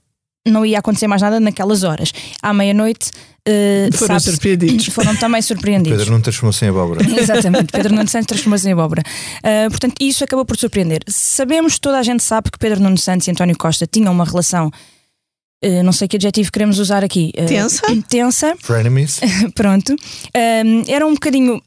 não 0.47 0.65
ia 0.65 0.79
acontecer 0.79 1.07
mais 1.07 1.21
nada 1.21 1.39
naquelas 1.39 1.83
horas. 1.83 2.11
À 2.41 2.53
meia-noite. 2.53 3.11
Uh, 3.47 3.95
foram 3.95 4.19
surpreendidos. 4.19 4.87
Foram 4.91 5.15
também 5.15 5.41
surpreendidos. 5.41 5.99
Pedro 5.99 6.13
não 6.13 6.21
transformou-se 6.21 6.65
em 6.65 6.67
abóbora. 6.67 6.99
Exatamente, 7.17 7.71
Pedro 7.71 7.95
Nuno 7.95 8.07
Santos 8.07 8.27
transformou-se 8.27 8.67
em 8.67 8.73
abóbora. 8.73 9.01
Uh, 9.37 9.69
portanto, 9.69 9.95
isso 10.01 10.21
acabou 10.23 10.43
por 10.43 10.57
surpreender. 10.57 11.01
Sabemos, 11.07 11.79
toda 11.79 11.97
a 11.97 12.03
gente 12.03 12.21
sabe 12.23 12.51
que 12.51 12.57
Pedro 12.57 12.81
Nuno 12.81 12.97
Santos 12.97 13.25
e 13.27 13.31
António 13.31 13.57
Costa 13.57 13.87
tinham 13.87 14.11
uma 14.11 14.25
relação. 14.25 14.69
Uh, 15.63 15.81
não 15.81 15.93
sei 15.93 16.09
que 16.09 16.17
adjetivo 16.17 16.51
queremos 16.51 16.77
usar 16.77 17.05
aqui. 17.05 17.31
tensa? 17.47 17.83
Tensa. 18.09 18.55
Frenemies. 18.59 19.21
Pronto. 19.55 19.95
eram 20.87 21.07
um 21.07 21.13
bocadinho 21.13 21.61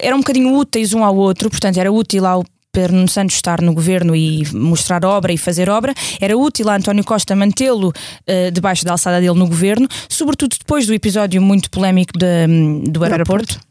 eram 0.00 0.18
um 0.18 0.20
bocadinho 0.20 0.54
úteis 0.56 0.94
um 0.94 1.02
ao 1.02 1.16
outro, 1.16 1.50
portanto, 1.50 1.76
era 1.78 1.90
útil 1.90 2.24
ao 2.24 2.44
Nuno 2.92 3.08
Santos 3.08 3.36
estar 3.36 3.60
no 3.60 3.72
governo 3.72 4.14
e 4.14 4.46
mostrar 4.52 5.04
obra 5.04 5.32
e 5.32 5.38
fazer 5.38 5.68
obra, 5.68 5.94
era 6.20 6.36
útil 6.36 6.68
a 6.68 6.76
António 6.76 7.04
Costa 7.04 7.34
mantê-lo 7.34 7.88
uh, 7.88 8.50
debaixo 8.52 8.84
da 8.84 8.92
alçada 8.92 9.20
dele 9.20 9.38
no 9.38 9.46
governo, 9.46 9.88
sobretudo 10.08 10.56
depois 10.58 10.86
do 10.86 10.94
episódio 10.94 11.40
muito 11.40 11.70
polémico 11.70 12.12
de, 12.18 12.46
do 12.90 13.02
aeroporto. 13.02 13.12
aeroporto 13.12 13.66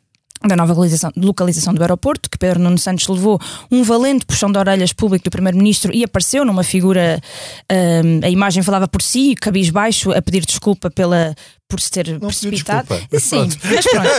da 0.47 0.55
nova 0.55 0.73
localização, 0.73 1.11
localização, 1.15 1.73
do 1.73 1.81
aeroporto, 1.81 2.29
que 2.29 2.37
Pedro 2.37 2.59
Nuno 2.59 2.77
Santos 2.77 3.07
levou 3.07 3.39
um 3.71 3.83
valente 3.83 4.25
puxão 4.25 4.51
de 4.51 4.57
orelhas 4.57 4.93
público 4.93 5.23
do 5.25 5.31
Primeiro-Ministro 5.31 5.93
e 5.93 6.03
apareceu 6.03 6.45
numa 6.45 6.63
figura, 6.63 7.19
um, 7.71 8.25
a 8.25 8.29
imagem 8.29 8.61
falava 8.61 8.87
por 8.87 9.01
si, 9.01 9.35
cabisbaixo, 9.35 10.11
a 10.11 10.21
pedir 10.21 10.45
desculpa 10.45 10.89
pela, 10.91 11.33
por 11.67 11.81
se 11.81 11.89
ter 11.89 12.07
não 12.21 12.27
precipitado. 12.27 12.87
Sim, 13.19 13.49
mas 13.63 13.85
pronto. 13.85 14.09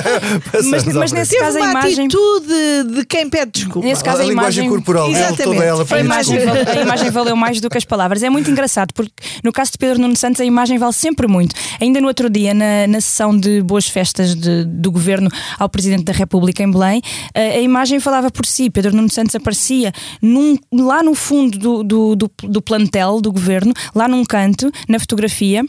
mas, 0.68 0.84
mas 0.84 1.12
nesse 1.12 1.38
caso 1.38 1.58
a 1.58 1.70
imagem. 1.70 2.06
atitude 2.06 2.94
de 2.94 3.04
quem 3.06 3.30
pede 3.30 3.52
desculpa. 3.52 3.86
Nesse 3.86 4.02
caso, 4.02 4.20
a, 4.20 4.24
a 4.24 4.28
linguagem 4.28 4.68
corporal 4.68 5.12
dele, 5.12 5.36
toda 5.36 5.64
ela 5.64 5.86
a 5.88 6.00
imagem, 6.00 6.38
a 6.38 6.80
imagem 6.80 7.10
valeu 7.10 7.36
mais 7.36 7.60
do 7.60 7.70
que 7.70 7.78
as 7.78 7.84
palavras. 7.84 8.22
É 8.24 8.30
muito 8.30 8.50
engraçado, 8.50 8.92
porque 8.92 9.12
no 9.44 9.52
caso 9.52 9.72
de 9.72 9.78
Pedro 9.78 10.00
Nuno 10.00 10.16
Santos, 10.16 10.40
a 10.40 10.44
imagem 10.44 10.76
vale 10.76 10.92
sempre 10.92 11.28
muito. 11.28 11.54
Ainda 11.80 12.00
no 12.00 12.08
outro 12.08 12.28
dia, 12.28 12.52
na, 12.52 12.86
na 12.88 13.00
sessão 13.00 13.38
de 13.38 13.62
boas 13.62 13.86
festas 13.86 14.34
de, 14.34 14.64
do 14.64 14.90
governo 14.90 15.30
ao 15.56 15.68
Presidente 15.68 16.04
da 16.04 16.12
República 16.12 16.64
em 16.64 16.70
Belém, 16.70 17.00
a, 17.32 17.40
a 17.40 17.60
imagem 17.60 18.00
falava 18.00 18.28
por 18.28 18.44
si. 18.44 18.68
Pedro 18.70 18.94
Nuno 18.94 19.10
Santos 19.10 19.34
aparecia 19.36 19.92
num, 20.20 20.56
lá 20.72 21.00
no 21.00 21.14
fundo 21.14 21.58
do, 21.58 21.82
do, 21.84 22.16
do, 22.16 22.30
do 22.42 22.60
plantel 22.60 23.20
do 23.20 23.30
governo, 23.30 23.72
lá 23.94 24.08
num 24.08 24.24
canto, 24.24 24.70
na 24.88 24.98
fotografia 24.98 25.64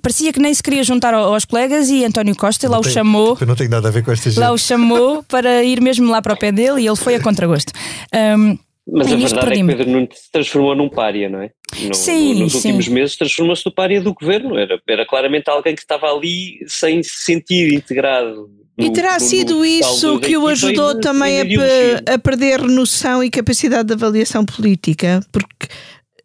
parecia 0.00 0.32
que 0.32 0.40
nem 0.40 0.52
se 0.52 0.62
queria 0.62 0.82
juntar 0.82 1.14
aos 1.14 1.44
colegas 1.44 1.88
e 1.90 2.04
António 2.04 2.36
Costa 2.36 2.68
lá 2.68 2.78
o 2.78 2.84
chamou. 2.84 3.36
Eu 3.40 3.46
não 3.46 3.54
tenho 3.54 3.70
nada 3.70 3.88
a 3.88 3.90
ver 3.90 4.04
com 4.04 4.12
esta 4.12 4.30
gente. 4.30 4.40
Lá 4.40 4.52
o 4.52 4.58
chamou 4.58 5.22
para 5.28 5.62
ir 5.62 5.80
mesmo 5.80 6.10
lá 6.10 6.22
para 6.22 6.34
o 6.34 6.38
pé 6.38 6.52
dele 6.52 6.82
e 6.82 6.86
ele 6.86 6.96
foi 6.96 7.14
a 7.14 7.20
contragosto. 7.20 7.72
Um, 8.14 8.58
mas 8.86 9.12
a 9.12 9.16
verdade 9.16 9.52
é 9.52 9.54
que 9.54 9.64
Pedro 9.64 9.90
Nuno 9.90 10.08
se 10.12 10.30
transformou 10.30 10.74
num 10.74 10.88
pária, 10.88 11.28
não 11.28 11.40
é? 11.40 11.50
No, 11.86 11.94
sim, 11.94 12.34
no, 12.34 12.40
nos 12.40 12.54
últimos 12.54 12.84
sim. 12.86 12.90
meses 12.90 13.16
transformou-se 13.16 13.64
no 13.64 13.72
pária 13.72 14.00
do 14.00 14.12
governo. 14.12 14.58
Era, 14.58 14.80
era 14.88 15.06
claramente 15.06 15.48
alguém 15.48 15.74
que 15.74 15.82
estava 15.82 16.06
ali 16.06 16.58
sem 16.66 17.02
se 17.02 17.24
sentir 17.24 17.72
integrado. 17.72 18.50
No, 18.76 18.86
e 18.86 18.92
terá 18.92 19.18
sido 19.20 19.64
isso 19.64 20.18
que 20.18 20.36
o 20.36 20.48
ajudou 20.48 20.98
também 20.98 21.40
a, 21.40 22.14
a, 22.14 22.18
perder 22.18 22.62
noção 22.62 23.22
e 23.22 23.30
capacidade 23.30 23.86
de 23.86 23.94
avaliação 23.94 24.44
política? 24.44 25.20
Porque 25.30 25.66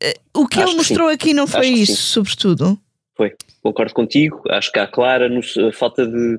uh, 0.03 0.41
o 0.41 0.47
que 0.47 0.59
Acho 0.59 0.69
ele 0.69 0.77
mostrou 0.77 1.09
sim. 1.09 1.13
aqui 1.13 1.33
não 1.33 1.45
foi 1.45 1.67
Acho 1.67 1.77
isso, 1.77 2.01
sobretudo? 2.01 2.79
Foi, 3.15 3.33
concordo 3.67 3.93
contigo. 3.93 4.41
Acho 4.49 4.71
que 4.71 4.79
há 4.79 4.87
clara 4.87 5.29
no, 5.29 5.41
falta 5.71 6.05
de 6.05 6.37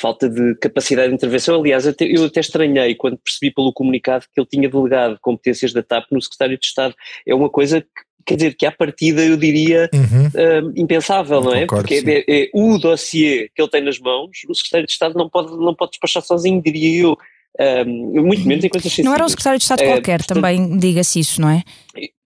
falta 0.00 0.28
de 0.28 0.54
capacidade 0.56 1.08
de 1.08 1.14
intervenção. 1.14 1.60
Aliás, 1.60 1.86
até, 1.86 2.04
eu 2.06 2.24
até 2.24 2.40
estranhei 2.40 2.94
quando 2.94 3.18
percebi 3.18 3.52
pelo 3.52 3.72
comunicado 3.72 4.24
que 4.32 4.40
ele 4.40 4.48
tinha 4.50 4.68
delegado 4.68 5.18
competências 5.20 5.72
da 5.72 5.82
TAP 5.82 6.06
no 6.10 6.22
secretário 6.22 6.58
de 6.58 6.64
Estado. 6.64 6.94
É 7.26 7.34
uma 7.34 7.50
coisa 7.50 7.82
que, 7.82 7.88
quer 8.24 8.36
dizer, 8.36 8.54
que 8.54 8.64
à 8.64 8.72
partida 8.72 9.22
eu 9.22 9.36
diria 9.36 9.90
uhum. 9.92 10.26
uh, 10.26 10.72
impensável, 10.74 11.42
não 11.42 11.54
é? 11.54 11.66
Concordo, 11.66 11.88
Porque 11.88 12.10
é, 12.10 12.24
é, 12.26 12.44
é, 12.44 12.50
o 12.54 12.78
dossiê 12.78 13.50
que 13.54 13.60
ele 13.60 13.70
tem 13.70 13.82
nas 13.82 13.98
mãos, 13.98 14.30
o 14.48 14.54
secretário 14.54 14.86
de 14.86 14.92
Estado 14.92 15.14
não 15.16 15.28
pode, 15.28 15.54
não 15.56 15.74
pode 15.74 15.90
despachar 15.90 16.22
sozinho, 16.22 16.62
diria 16.62 17.02
eu. 17.02 17.18
Um, 17.58 18.22
muito 18.22 18.46
menos 18.46 18.64
em 18.64 18.68
coisas 18.68 18.90
sensíveis. 18.90 19.04
Não 19.04 19.14
era 19.14 19.24
um 19.24 19.28
secretário 19.28 19.58
de 19.58 19.64
Estado 19.64 19.82
qualquer, 19.82 20.18
portanto, 20.18 20.36
também 20.36 20.78
diga-se 20.78 21.18
isso, 21.18 21.40
não 21.40 21.50
é? 21.50 21.62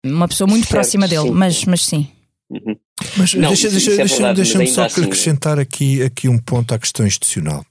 Uma 0.04 0.28
pessoa 0.28 0.46
muito 0.46 0.64
certo, 0.64 0.74
próxima 0.74 1.08
dele, 1.08 1.22
sim. 1.22 1.30
mas, 1.30 1.64
mas 1.64 1.84
sim. 1.84 2.06
Uhum. 2.50 2.76
Mas 3.16 3.34
Não, 3.34 3.48
deixa, 3.48 3.70
deixa, 3.70 3.92
é 3.92 3.96
deixa, 4.34 4.66
só 4.72 4.84
assim- 4.84 5.04
acrescentar 5.04 5.58
aqui, 5.58 6.02
aqui 6.02 6.28
um 6.28 6.38
ponto 6.38 6.72
à 6.72 6.78
questão 6.78 7.06
institucional. 7.06 7.64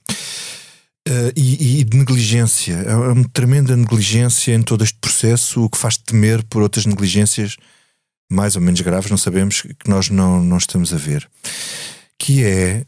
Uh, 1.06 1.32
e, 1.36 1.80
e, 1.80 1.84
de 1.84 1.96
negligência, 1.98 2.74
é 2.74 2.94
uma 2.94 3.28
tremenda 3.28 3.76
negligência 3.76 4.54
em 4.54 4.62
todo 4.62 4.82
este 4.84 4.98
processo, 4.98 5.62
o 5.62 5.68
que 5.68 5.76
faz 5.76 5.98
temer 5.98 6.42
por 6.44 6.62
outras 6.62 6.86
negligências 6.86 7.56
mais 8.30 8.56
ou 8.56 8.62
menos 8.62 8.80
graves, 8.80 9.10
não 9.10 9.18
sabemos, 9.18 9.62
que 9.62 9.88
nós 9.88 10.08
não, 10.08 10.42
não 10.42 10.56
estamos 10.56 10.94
a 10.94 10.96
ver. 10.96 11.28
Que 12.18 12.42
é 12.42 12.86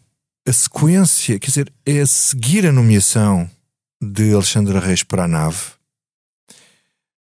a 0.48 0.52
sequência, 0.52 1.38
quer 1.38 1.48
dizer, 1.48 1.72
é 1.84 2.06
seguir 2.06 2.66
a 2.66 2.72
nomeação 2.72 3.50
de 4.02 4.32
Alexandra 4.32 4.80
Reis 4.80 5.02
para 5.02 5.24
a 5.24 5.28
nave, 5.28 5.58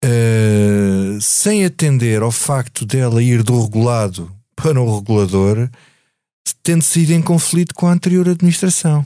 uh, 0.05 1.19
sem 1.21 1.65
atender 1.65 2.21
ao 2.21 2.31
facto 2.31 2.85
dela 2.85 3.21
ir 3.21 3.41
do 3.41 3.61
regulado 3.63 4.31
para 4.57 4.81
o 4.81 4.97
regulador, 4.97 5.69
tendo 6.63 6.81
sido 6.81 7.11
em 7.11 7.21
conflito 7.21 7.75
com 7.75 7.87
a 7.87 7.93
anterior 7.93 8.27
administração. 8.27 9.05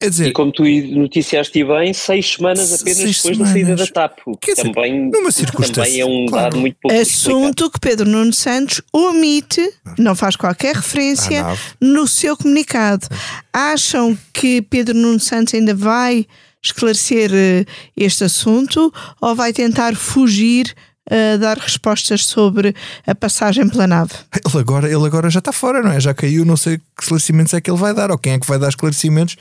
Quer 0.00 0.10
dizer, 0.10 0.28
e 0.28 0.32
como 0.32 0.52
tu 0.52 0.62
noticiaste 0.62 1.64
bem, 1.64 1.92
seis 1.92 2.34
semanas 2.34 2.72
apenas 2.72 2.98
seis 2.98 3.16
depois 3.16 3.36
semanas. 3.36 3.38
da 3.38 3.52
saída 3.52 3.76
da 3.76 3.86
TAP, 3.86 4.18
que 4.40 4.46
Quer 4.46 4.54
dizer, 4.54 4.72
também, 4.72 5.10
numa 5.10 5.32
circunstância, 5.32 5.84
também 5.84 6.00
é 6.00 6.06
um 6.06 6.26
claro. 6.26 6.50
dado 6.50 6.60
muito 6.60 6.76
pouco 6.80 6.96
Assunto 6.96 7.68
que 7.68 7.80
Pedro 7.80 8.08
Nuno 8.08 8.32
Santos 8.32 8.80
omite, 8.92 9.68
não 9.98 10.14
faz 10.14 10.36
qualquer 10.36 10.76
referência 10.76 11.44
no 11.80 12.06
seu 12.06 12.36
comunicado. 12.36 13.08
Acham 13.52 14.16
que 14.32 14.62
Pedro 14.62 14.94
Nuno 14.94 15.18
Santos 15.18 15.54
ainda 15.54 15.74
vai 15.74 16.28
esclarecer 16.62 17.32
eh, 17.34 17.64
este 17.96 18.22
assunto 18.22 18.92
ou 19.20 19.34
vai 19.34 19.52
tentar 19.52 19.96
fugir 19.96 20.76
a 21.10 21.36
dar 21.36 21.58
respostas 21.58 22.24
sobre 22.24 22.74
a 23.06 23.14
passagem 23.14 23.68
pela 23.68 23.86
nave? 23.86 24.12
Ele 24.32 24.58
agora, 24.58 24.86
ele 24.86 25.06
agora 25.06 25.30
já 25.30 25.38
está 25.38 25.52
fora, 25.52 25.82
não 25.82 25.90
é? 25.90 26.00
Já 26.00 26.14
caiu, 26.14 26.44
não 26.44 26.56
sei 26.56 26.78
que 26.78 27.02
esclarecimentos 27.02 27.54
é 27.54 27.60
que 27.60 27.70
ele 27.70 27.78
vai 27.78 27.94
dar, 27.94 28.10
ou 28.10 28.18
quem 28.18 28.34
é 28.34 28.38
que 28.38 28.46
vai 28.46 28.58
dar 28.58 28.68
esclarecimentos, 28.68 29.36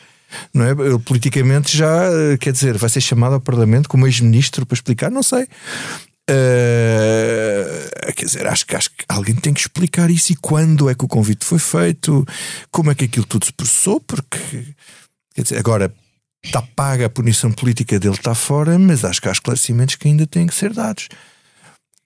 não 0.53 0.65
é? 0.65 0.75
Politicamente 0.99 1.75
já, 1.75 2.03
eh, 2.05 2.37
quer 2.37 2.51
dizer, 2.51 2.77
vai 2.77 2.89
ser 2.89 3.01
chamado 3.01 3.33
ao 3.33 3.41
Parlamento 3.41 3.89
como 3.89 4.05
ex-ministro 4.07 4.65
para 4.65 4.75
explicar, 4.75 5.11
não 5.11 5.23
sei. 5.23 5.47
Uh, 6.29 8.13
quer 8.13 8.25
dizer, 8.25 8.45
acho 8.47 8.65
que, 8.65 8.75
acho 8.75 8.89
que 8.89 9.05
alguém 9.07 9.33
tem 9.33 9.53
que 9.53 9.61
explicar 9.61 10.11
isso 10.11 10.33
e 10.33 10.35
quando 10.35 10.89
é 10.89 10.95
que 10.95 11.05
o 11.05 11.07
convite 11.07 11.45
foi 11.45 11.57
feito, 11.57 12.27
como 12.69 12.91
é 12.91 12.95
que 12.95 13.05
aquilo 13.05 13.25
tudo 13.25 13.45
se 13.45 13.53
processou, 13.53 14.01
porque 14.01 14.37
quer 15.33 15.41
dizer, 15.41 15.57
agora 15.57 15.93
está 16.43 16.61
paga 16.61 17.05
a 17.05 17.09
punição 17.09 17.49
política 17.49 17.97
dele, 17.97 18.15
está 18.15 18.35
fora, 18.35 18.77
mas 18.77 19.05
acho 19.05 19.21
que 19.21 19.29
há 19.29 19.31
esclarecimentos 19.31 19.95
que 19.95 20.09
ainda 20.09 20.27
têm 20.27 20.47
que 20.47 20.53
ser 20.53 20.73
dados. 20.73 21.07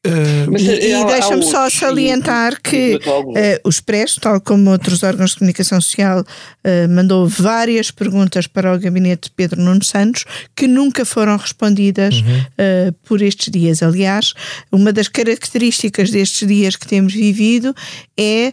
Uh, 0.04 0.58
e, 0.58 0.94
e 0.94 1.06
deixa-me 1.06 1.44
só 1.44 1.70
salientar 1.70 2.60
que 2.60 2.96
uh, 2.96 3.30
o 3.64 3.70
Expresso, 3.70 4.20
tal 4.20 4.42
como 4.42 4.72
outros 4.72 5.04
órgãos 5.04 5.32
de 5.32 5.38
comunicação 5.38 5.80
social, 5.80 6.22
uh, 6.22 6.90
mandou 6.90 7.28
várias 7.28 7.92
perguntas 7.92 8.48
para 8.48 8.74
o 8.74 8.80
gabinete 8.80 9.30
de 9.30 9.36
Pedro 9.36 9.62
Nuno 9.62 9.84
Santos 9.84 10.26
que 10.56 10.68
nunca 10.68 11.06
foram 11.06 11.38
respondidas 11.38 12.16
uhum. 12.16 12.94
por 13.04 13.22
estes 13.22 13.52
dias. 13.52 13.84
Aliás, 13.84 14.34
uma 14.72 14.92
das 14.92 15.08
características 15.08 16.10
destes 16.10 16.48
dias 16.48 16.76
que 16.76 16.88
temos 16.88 17.14
vivido 17.14 17.76
é 18.18 18.52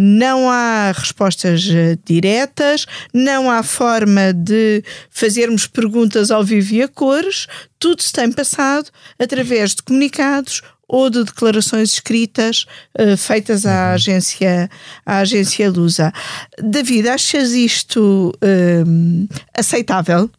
não 0.00 0.50
há 0.50 0.92
respostas 0.92 1.68
diretas, 2.04 2.86
não 3.12 3.50
há 3.50 3.62
forma 3.62 4.32
de 4.32 4.82
fazermos 5.10 5.66
perguntas 5.66 6.30
ao 6.30 6.42
vivo 6.42 6.74
e 6.74 6.82
a 6.82 6.88
cores, 6.88 7.46
tudo 7.78 8.02
se 8.02 8.12
tem 8.12 8.30
passado 8.32 8.90
através 9.18 9.74
de 9.74 9.82
comunicados 9.82 10.62
ou 10.88 11.10
de 11.10 11.22
declarações 11.22 11.92
escritas 11.92 12.64
uh, 12.98 13.16
feitas 13.16 13.66
à 13.66 13.88
uhum. 13.88 13.94
agência, 13.94 14.70
à 15.04 15.18
agência 15.18 15.70
Lusa. 15.70 16.12
David, 16.58 17.08
achas 17.08 17.52
isto 17.52 18.32
uh, 18.36 19.28
aceitável? 19.54 20.30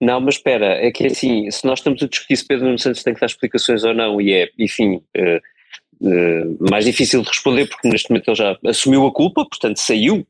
Não, 0.00 0.20
mas 0.20 0.36
espera, 0.36 0.66
é 0.74 0.90
que 0.90 1.06
assim, 1.06 1.50
se 1.50 1.64
nós 1.64 1.78
estamos 1.78 2.02
a 2.02 2.06
discutir 2.06 2.36
se 2.36 2.46
Pedro 2.46 2.66
Nuno 2.66 2.78
Santos 2.78 3.02
tem 3.02 3.14
que 3.14 3.20
dar 3.20 3.26
explicações 3.26 3.84
ou 3.84 3.94
não, 3.94 4.20
e 4.20 4.32
é, 4.32 4.48
enfim, 4.58 5.00
uh, 5.16 6.66
mais 6.70 6.84
difícil 6.84 7.22
de 7.22 7.28
responder 7.28 7.66
porque 7.66 7.88
neste 7.88 8.10
momento 8.10 8.28
ele 8.28 8.36
já 8.36 8.56
assumiu 8.64 9.06
a 9.06 9.12
culpa, 9.12 9.44
portanto 9.44 9.78
saiu, 9.78 10.26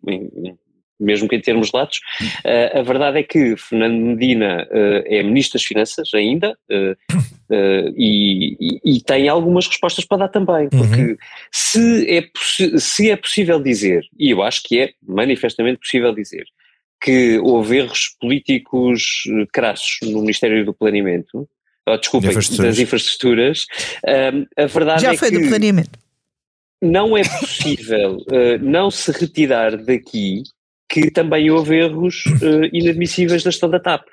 mesmo 0.98 1.28
que 1.28 1.36
em 1.36 1.40
termos 1.40 1.72
latos. 1.72 1.98
Uh, 2.44 2.78
a 2.78 2.82
verdade 2.82 3.18
é 3.18 3.22
que 3.22 3.56
Fernando 3.56 3.94
Medina 3.94 4.66
uh, 4.70 5.02
é 5.06 5.22
Ministro 5.22 5.58
das 5.58 5.64
Finanças 5.64 6.10
ainda 6.14 6.56
uh, 6.70 7.16
e, 7.96 8.56
e, 8.60 8.96
e, 8.96 9.00
tem 9.02 9.28
algumas 9.28 9.66
respostas 9.66 10.04
para 10.04 10.18
dar 10.18 10.28
também, 10.28 10.68
porque 10.68 11.02
uhum. 11.02 11.16
se, 11.52 12.10
é 12.10 12.28
se 12.78 13.10
é 13.10 13.16
possível 13.16 13.62
dizer, 13.62 14.04
e 14.18 14.30
eu 14.30 14.42
acho 14.42 14.62
que 14.64 14.80
é 14.80 14.92
manifestamente 15.06 15.78
possível 15.78 16.12
dizer, 16.14 16.44
que 17.00 17.38
houve 17.38 17.78
erros 17.78 18.16
políticos 18.20 19.22
crassos 19.52 19.98
no 20.02 20.22
Ministério 20.22 20.64
do 20.64 20.74
Planeamento, 20.74 21.48
oh, 21.86 21.96
desculpem, 21.96 22.34
das 22.34 22.78
infraestruturas, 22.78 23.66
a 24.56 24.66
verdade 24.66 25.02
Já 25.02 25.12
é 25.12 25.16
foi 25.16 25.30
que... 25.30 25.38
do 25.38 25.48
planeamento 25.48 26.06
não 26.82 27.16
é 27.16 27.22
possível 27.22 28.16
uh, 28.16 28.58
não 28.60 28.90
se 28.90 29.10
retirar 29.12 29.76
daqui 29.76 30.42
que 30.88 31.10
também 31.10 31.50
houve 31.50 31.76
erros 31.76 32.24
uh, 32.26 32.64
inadmissíveis 32.72 33.42
da 33.42 33.50
gestão 33.50 33.68
da 33.68 33.80
TAP. 33.80 34.06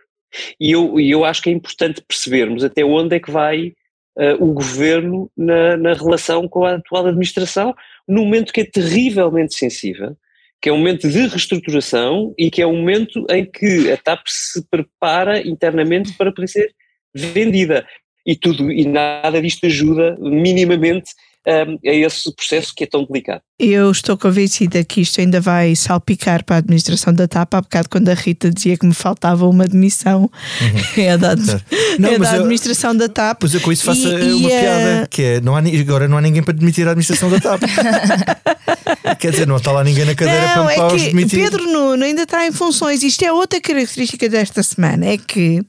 E 0.60 0.72
eu, 0.72 1.00
eu 1.00 1.24
acho 1.24 1.42
que 1.42 1.50
é 1.50 1.54
importante 1.54 2.04
percebermos 2.08 2.64
até 2.64 2.84
onde 2.84 3.16
é 3.16 3.20
que 3.20 3.32
vai 3.32 3.74
uh, 4.18 4.44
o 4.44 4.54
governo 4.54 5.30
na, 5.38 5.78
na 5.78 5.94
relação 5.94 6.48
com 6.48 6.66
a 6.66 6.76
atual 6.76 7.08
administração, 7.08 7.76
num 8.08 8.26
momento 8.26 8.52
que 8.52 8.62
é 8.62 8.66
terrivelmente 8.66 9.56
sensível, 9.56 10.16
que 10.62 10.70
é 10.70 10.74
um 10.74 10.78
momento 10.78 11.08
de 11.10 11.28
reestruturação 11.28 12.34
e 12.38 12.50
que 12.50 12.62
é 12.62 12.68
um 12.68 12.78
momento 12.78 13.26
em 13.30 13.46
que 13.46 13.92
a 13.92 13.98
TAP 13.98 14.22
se 14.28 14.66
prepara 14.70 15.46
internamente 15.46 16.14
para 16.14 16.34
ser 16.48 16.74
vendida. 17.14 17.86
E 18.26 18.36
tudo 18.36 18.72
e 18.72 18.86
nada 18.86 19.42
disto 19.42 19.66
ajuda 19.66 20.16
minimamente 20.20 21.12
um, 21.48 21.90
a 21.90 21.94
esse 21.94 22.34
processo 22.34 22.74
que 22.76 22.84
é 22.84 22.88
tão 22.88 23.06
delicado. 23.06 23.42
Eu 23.60 23.92
estou 23.92 24.18
convencida 24.18 24.84
que 24.84 25.02
isto 25.02 25.20
ainda 25.22 25.40
vai 25.40 25.76
salpicar 25.76 26.44
para 26.44 26.58
a 26.58 26.60
administração 26.60 27.14
da 27.14 27.28
TAP. 27.28 27.54
Há 27.54 27.62
bocado, 27.62 27.90
quando 27.90 28.10
a 28.10 28.14
Rita 28.14 28.50
dizia 28.50 28.78
que 28.78 28.86
me 28.86 28.94
faltava 28.94 29.48
uma 29.48 29.68
demissão, 29.68 30.30
uhum. 30.62 30.82
é 31.04 31.18
da, 31.18 31.36
Não, 32.00 32.10
é 32.10 32.20
da 32.20 32.34
administração 32.34 32.92
eu, 32.92 32.98
da 32.98 33.10
TAP. 33.10 33.44
Mas 33.44 33.54
eu 33.54 33.62
com 33.62 33.72
isso 33.72 33.84
faço 33.84 34.08
e, 34.08 34.34
uma 34.34 34.50
e 34.50 34.60
piada, 34.60 35.08
que 35.10 35.22
é 35.22 35.42
não 35.42 35.56
há, 35.56 35.60
agora 35.60 36.08
não 36.08 36.18
há 36.18 36.22
ninguém 36.22 36.44
para 36.44 36.54
demitir 36.54 36.88
a 36.88 36.92
administração 36.92 37.30
da 37.30 37.40
TAP. 37.40 37.62
Quer 39.20 39.32
dizer, 39.32 39.48
não 39.48 39.58
está 39.58 39.72
lá 39.72 39.84
ninguém 39.84 40.06
na 40.06 40.16
cadeira 40.16 40.56
não, 40.56 40.66
para, 40.66 40.74
é 40.74 40.76
para 40.76 40.96
os 40.96 41.04
demitir. 41.04 41.40
Pedro 41.40 41.66
Nuno 41.66 42.04
ainda 42.04 42.24
está 42.24 42.46
em 42.46 42.52
funções. 42.52 43.04
Isto 43.04 43.24
é 43.24 43.32
outra 43.32 43.60
característica 43.62 44.28
desta 44.28 44.64
semana, 44.64 45.06
é 45.06 45.18
que 45.18 45.62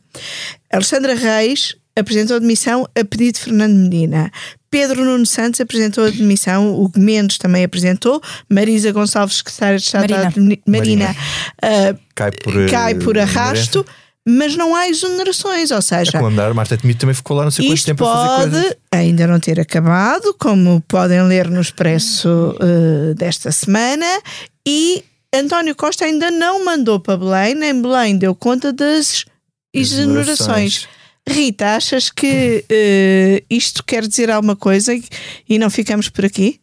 Alexandra 0.72 1.14
Reis 1.14 1.76
apresentou 1.96 2.36
a 2.36 2.40
demissão 2.40 2.88
a 2.98 3.04
pedido 3.04 3.34
de 3.34 3.40
Fernando 3.40 3.74
Medina. 3.74 4.30
Pedro 4.74 5.04
Nuno 5.04 5.24
Santos 5.24 5.60
apresentou 5.60 6.04
a 6.04 6.10
demissão, 6.10 6.74
o 6.74 6.90
Mendes 6.96 7.38
também 7.38 7.62
apresentou, 7.62 8.20
Marisa 8.50 8.90
Gonçalves, 8.90 9.36
secretária 9.36 9.78
de 9.78 9.84
Estado 9.84 10.10
Marina, 10.10 10.58
Marina 10.66 11.16
uh, 11.62 11.98
cai, 12.12 12.32
por, 12.32 12.68
cai 12.68 12.94
por 12.96 13.16
arrasto. 13.16 13.86
Mas 14.26 14.56
não 14.56 14.74
há 14.74 14.88
exonerações, 14.88 15.70
ou 15.70 15.82
seja. 15.82 16.16
É 16.16 16.18
comandar, 16.18 16.52
Marta 16.54 16.78
Temido 16.78 16.98
também 16.98 17.14
ficou 17.14 17.36
lá 17.36 17.44
não 17.44 17.50
sei 17.50 17.68
quanto 17.68 17.84
tempo 17.84 18.04
pode 18.04 18.18
a 18.18 18.36
fazer 18.38 18.50
coisas. 18.50 18.76
ainda 18.90 19.26
não 19.26 19.38
ter 19.38 19.60
acabado, 19.60 20.34
como 20.38 20.82
podem 20.88 21.22
ler 21.24 21.50
no 21.50 21.60
Expresso 21.60 22.56
uh, 22.58 23.14
desta 23.14 23.52
semana, 23.52 24.06
e 24.66 25.04
António 25.32 25.76
Costa 25.76 26.06
ainda 26.06 26.30
não 26.30 26.64
mandou 26.64 26.98
para 26.98 27.18
Belém, 27.18 27.54
nem 27.54 27.80
Belém 27.80 28.16
deu 28.16 28.34
conta 28.34 28.72
das 28.72 29.26
exonerações. 29.74 30.88
Rita, 31.28 31.76
achas 31.76 32.10
que 32.10 32.64
uh, 32.70 33.44
isto 33.48 33.82
quer 33.84 34.06
dizer 34.06 34.30
alguma 34.30 34.54
coisa 34.54 34.94
e, 35.48 35.58
não 35.58 35.70
ficamos 35.70 36.08
por 36.08 36.24
aqui? 36.24 36.60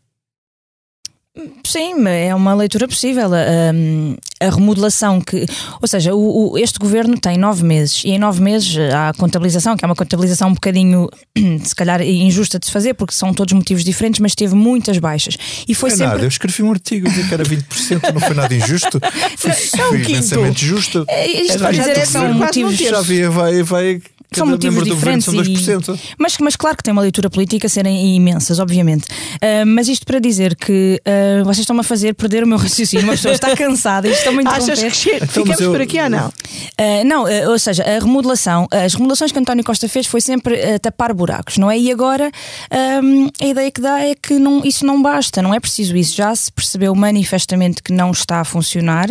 Sim, 1.63 2.07
é 2.07 2.35
uma 2.35 2.53
leitura 2.53 2.87
possível. 2.87 3.31
A, 3.33 4.45
a 4.45 4.49
remodelação 4.49 5.21
que. 5.21 5.45
Ou 5.81 5.87
seja, 5.87 6.13
o, 6.13 6.51
o, 6.51 6.57
este 6.57 6.77
governo 6.77 7.17
tem 7.17 7.37
nove 7.37 7.63
meses 7.63 8.03
e 8.03 8.09
em 8.09 8.19
nove 8.19 8.41
meses 8.41 8.77
há 8.93 9.09
a 9.09 9.13
contabilização, 9.13 9.77
que 9.77 9.85
é 9.85 9.87
uma 9.87 9.95
contabilização 9.95 10.49
um 10.49 10.53
bocadinho, 10.53 11.09
se 11.63 11.73
calhar, 11.73 12.01
injusta 12.01 12.59
de 12.59 12.65
se 12.65 12.71
fazer, 12.71 12.93
porque 12.95 13.15
são 13.15 13.33
todos 13.33 13.53
motivos 13.53 13.83
diferentes, 13.83 14.19
mas 14.19 14.35
teve 14.35 14.53
muitas 14.53 14.99
baixas. 14.99 15.37
E 15.67 15.73
foi 15.73 15.89
não 15.89 15.95
é 15.95 15.97
sempre. 15.97 16.13
Nada, 16.13 16.25
eu 16.25 16.27
escrevi 16.27 16.63
um 16.63 16.71
artigo 16.71 17.07
dizia 17.07 17.25
que 17.25 17.33
era 17.33 17.43
20%, 17.43 18.13
não 18.13 18.21
foi 18.21 18.35
nada 18.35 18.53
injusto. 18.53 18.99
Foi, 19.37 19.51
foi 19.53 20.01
imensamente 20.03 20.65
justo. 20.65 21.05
É, 21.07 21.27
isto 21.27 21.57
para 21.57 21.71
dizer 21.71 21.97
é 21.97 22.01
que 22.01 22.05
são 22.05 22.31
motivos. 22.33 22.75
Já 22.75 22.99
havia, 22.99 23.29
vai, 23.29 23.63
vai 23.63 24.01
são 24.33 24.47
motivos 24.47 24.83
diferentes. 24.85 25.25
São 25.25 25.33
2%. 25.33 25.95
E, 25.95 25.99
mas, 26.17 26.37
mas 26.39 26.55
claro 26.55 26.77
que 26.77 26.83
tem 26.83 26.93
uma 26.93 27.01
leitura 27.01 27.29
política 27.29 27.67
serem 27.67 28.15
imensas, 28.15 28.59
obviamente. 28.59 29.03
Uh, 29.03 29.65
mas 29.67 29.89
isto 29.89 30.05
para 30.05 30.19
dizer 30.19 30.55
que 30.55 31.01
uh, 31.05 31.43
vocês 31.43 31.59
estão-me 31.59 31.81
a 31.81 31.83
fazer 31.83 32.13
perder 32.13 32.45
o 32.45 32.47
meu 32.47 32.55
raciocínio. 32.57 33.03
Uma 33.03 33.13
pessoa 33.13 33.33
está 33.33 33.53
cansada 33.55 34.07
e 34.07 34.11
estão-me 34.11 34.47
a 34.47 34.51
Achas 34.51 34.79
que 34.79 35.15
então, 35.15 35.27
ficamos 35.27 35.59
eu... 35.59 35.71
por 35.71 35.81
aqui 35.81 36.01
ou 36.01 36.09
não? 36.09 36.29
Uh, 36.29 37.05
não, 37.05 37.25
ou 37.49 37.59
seja, 37.59 37.83
a 37.83 37.99
remodelação, 37.99 38.67
as 38.71 38.93
remodelações 38.93 39.33
que 39.33 39.39
António 39.39 39.65
Costa 39.65 39.89
fez 39.89 40.07
foi 40.07 40.21
sempre 40.21 40.79
tapar 40.79 41.13
buracos, 41.13 41.57
não 41.57 41.69
é? 41.69 41.77
E 41.77 41.91
agora 41.91 42.31
a 42.71 43.45
ideia 43.45 43.71
que 43.71 43.81
dá 43.81 43.99
é 43.99 44.15
que 44.15 44.35
não, 44.39 44.61
isso 44.63 44.85
não 44.85 45.01
basta, 45.01 45.41
não 45.41 45.53
é 45.53 45.59
preciso 45.59 45.95
isso. 45.97 46.15
Já 46.15 46.33
se 46.33 46.51
percebeu 46.51 46.95
manifestamente 46.95 47.83
que 47.83 47.91
não 47.91 48.11
está 48.11 48.39
a 48.41 48.45
funcionar. 48.45 49.09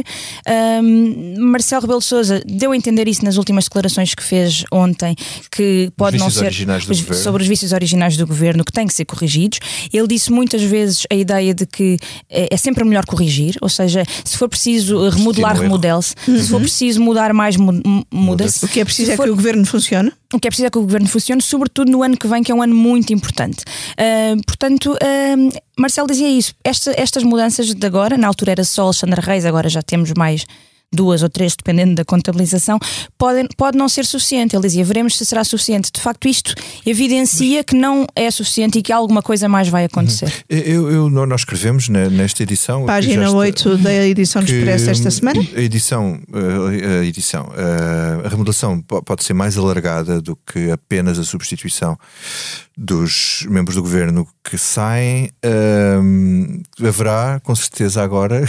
Marcelo 1.38 1.82
Rebelo 1.82 2.00
de 2.00 2.06
Souza 2.06 2.42
deu 2.46 2.72
a 2.72 2.76
entender 2.76 3.08
isso 3.08 3.24
nas 3.24 3.36
últimas 3.36 3.64
declarações 3.64 4.14
que 4.14 4.22
fez 4.22 4.64
ontem 4.72 5.09
que 5.50 5.90
pode 5.96 6.18
não 6.18 6.30
ser 6.30 6.52
os, 6.88 7.18
sobre 7.18 7.42
os 7.42 7.48
vícios 7.48 7.72
originais 7.72 8.16
do 8.16 8.26
governo 8.26 8.64
que 8.64 8.72
têm 8.72 8.86
que 8.86 8.94
ser 8.94 9.04
corrigidos. 9.04 9.58
Ele 9.92 10.06
disse 10.06 10.30
muitas 10.30 10.62
vezes 10.62 11.06
a 11.10 11.14
ideia 11.14 11.54
de 11.54 11.66
que 11.66 11.98
é, 12.28 12.48
é 12.50 12.56
sempre 12.56 12.84
melhor 12.84 13.04
corrigir, 13.06 13.56
ou 13.60 13.68
seja, 13.68 14.04
se 14.24 14.36
for 14.36 14.48
preciso 14.48 15.08
remodelar, 15.08 15.56
remodele-se. 15.56 16.14
Uhum. 16.26 16.38
Se 16.38 16.48
for 16.48 16.60
preciso 16.60 17.00
mudar 17.00 17.32
mais, 17.32 17.56
muda-se. 18.10 18.64
O 18.64 18.68
que 18.68 18.80
é 18.80 18.84
preciso 18.84 19.12
é 19.12 19.16
for... 19.16 19.24
que 19.24 19.30
o 19.30 19.36
governo 19.36 19.64
funcione? 19.64 20.12
O 20.32 20.38
que 20.38 20.46
é 20.46 20.50
preciso 20.50 20.66
é 20.66 20.70
que 20.70 20.78
o 20.78 20.82
governo 20.82 21.08
funcione, 21.08 21.42
sobretudo 21.42 21.90
no 21.90 22.02
ano 22.02 22.16
que 22.16 22.26
vem, 22.28 22.42
que 22.42 22.52
é 22.52 22.54
um 22.54 22.62
ano 22.62 22.74
muito 22.74 23.12
importante. 23.12 23.64
Uh, 23.92 24.40
portanto, 24.46 24.92
uh, 24.92 25.60
Marcelo 25.76 26.06
dizia 26.06 26.28
isso. 26.28 26.54
Esta, 26.62 26.94
estas 26.96 27.24
mudanças 27.24 27.74
de 27.74 27.86
agora, 27.86 28.16
na 28.16 28.28
altura 28.28 28.52
era 28.52 28.64
só 28.64 28.84
Alexandre 28.84 29.20
Reis, 29.20 29.44
agora 29.44 29.68
já 29.68 29.82
temos 29.82 30.12
mais 30.16 30.46
duas 30.92 31.22
ou 31.22 31.28
três, 31.28 31.54
dependendo 31.54 31.94
da 31.94 32.04
contabilização, 32.04 32.78
pode, 33.16 33.48
pode 33.56 33.78
não 33.78 33.88
ser 33.88 34.04
suficiente. 34.04 34.56
Ele 34.56 34.62
dizia, 34.62 34.84
veremos 34.84 35.16
se 35.16 35.24
será 35.24 35.44
suficiente. 35.44 35.90
De 35.92 36.00
facto, 36.00 36.26
isto 36.26 36.54
evidencia 36.84 37.62
que 37.62 37.76
não 37.76 38.06
é 38.14 38.30
suficiente 38.30 38.78
e 38.78 38.82
que 38.82 38.92
alguma 38.92 39.22
coisa 39.22 39.48
mais 39.48 39.68
vai 39.68 39.84
acontecer. 39.84 40.32
Uhum. 40.50 40.58
Eu, 40.58 40.90
eu, 40.90 41.10
nós 41.10 41.42
escrevemos 41.42 41.88
nesta 41.88 42.42
edição. 42.42 42.86
Página 42.86 43.24
está, 43.24 43.36
8 43.36 43.78
da 43.78 44.06
edição 44.06 44.42
do 44.42 44.50
Expresso 44.50 44.90
esta 44.90 45.10
semana. 45.10 45.40
A 45.54 45.60
edição, 45.60 46.20
eh, 46.32 47.00
a, 47.00 47.04
edição, 47.04 47.52
eh, 47.56 48.26
a 48.26 48.28
remodelação 48.28 48.82
pode 48.82 49.24
ser 49.24 49.34
mais 49.34 49.56
alargada 49.56 50.20
do 50.20 50.36
que 50.36 50.70
apenas 50.70 51.18
a 51.18 51.24
substituição 51.24 51.96
dos 52.76 53.46
membros 53.48 53.76
do 53.76 53.82
governo 53.82 54.26
que 54.42 54.56
saem. 54.56 55.30
Um, 55.44 56.62
haverá, 56.82 57.40
com 57.42 57.54
certeza, 57.54 58.02
agora 58.02 58.42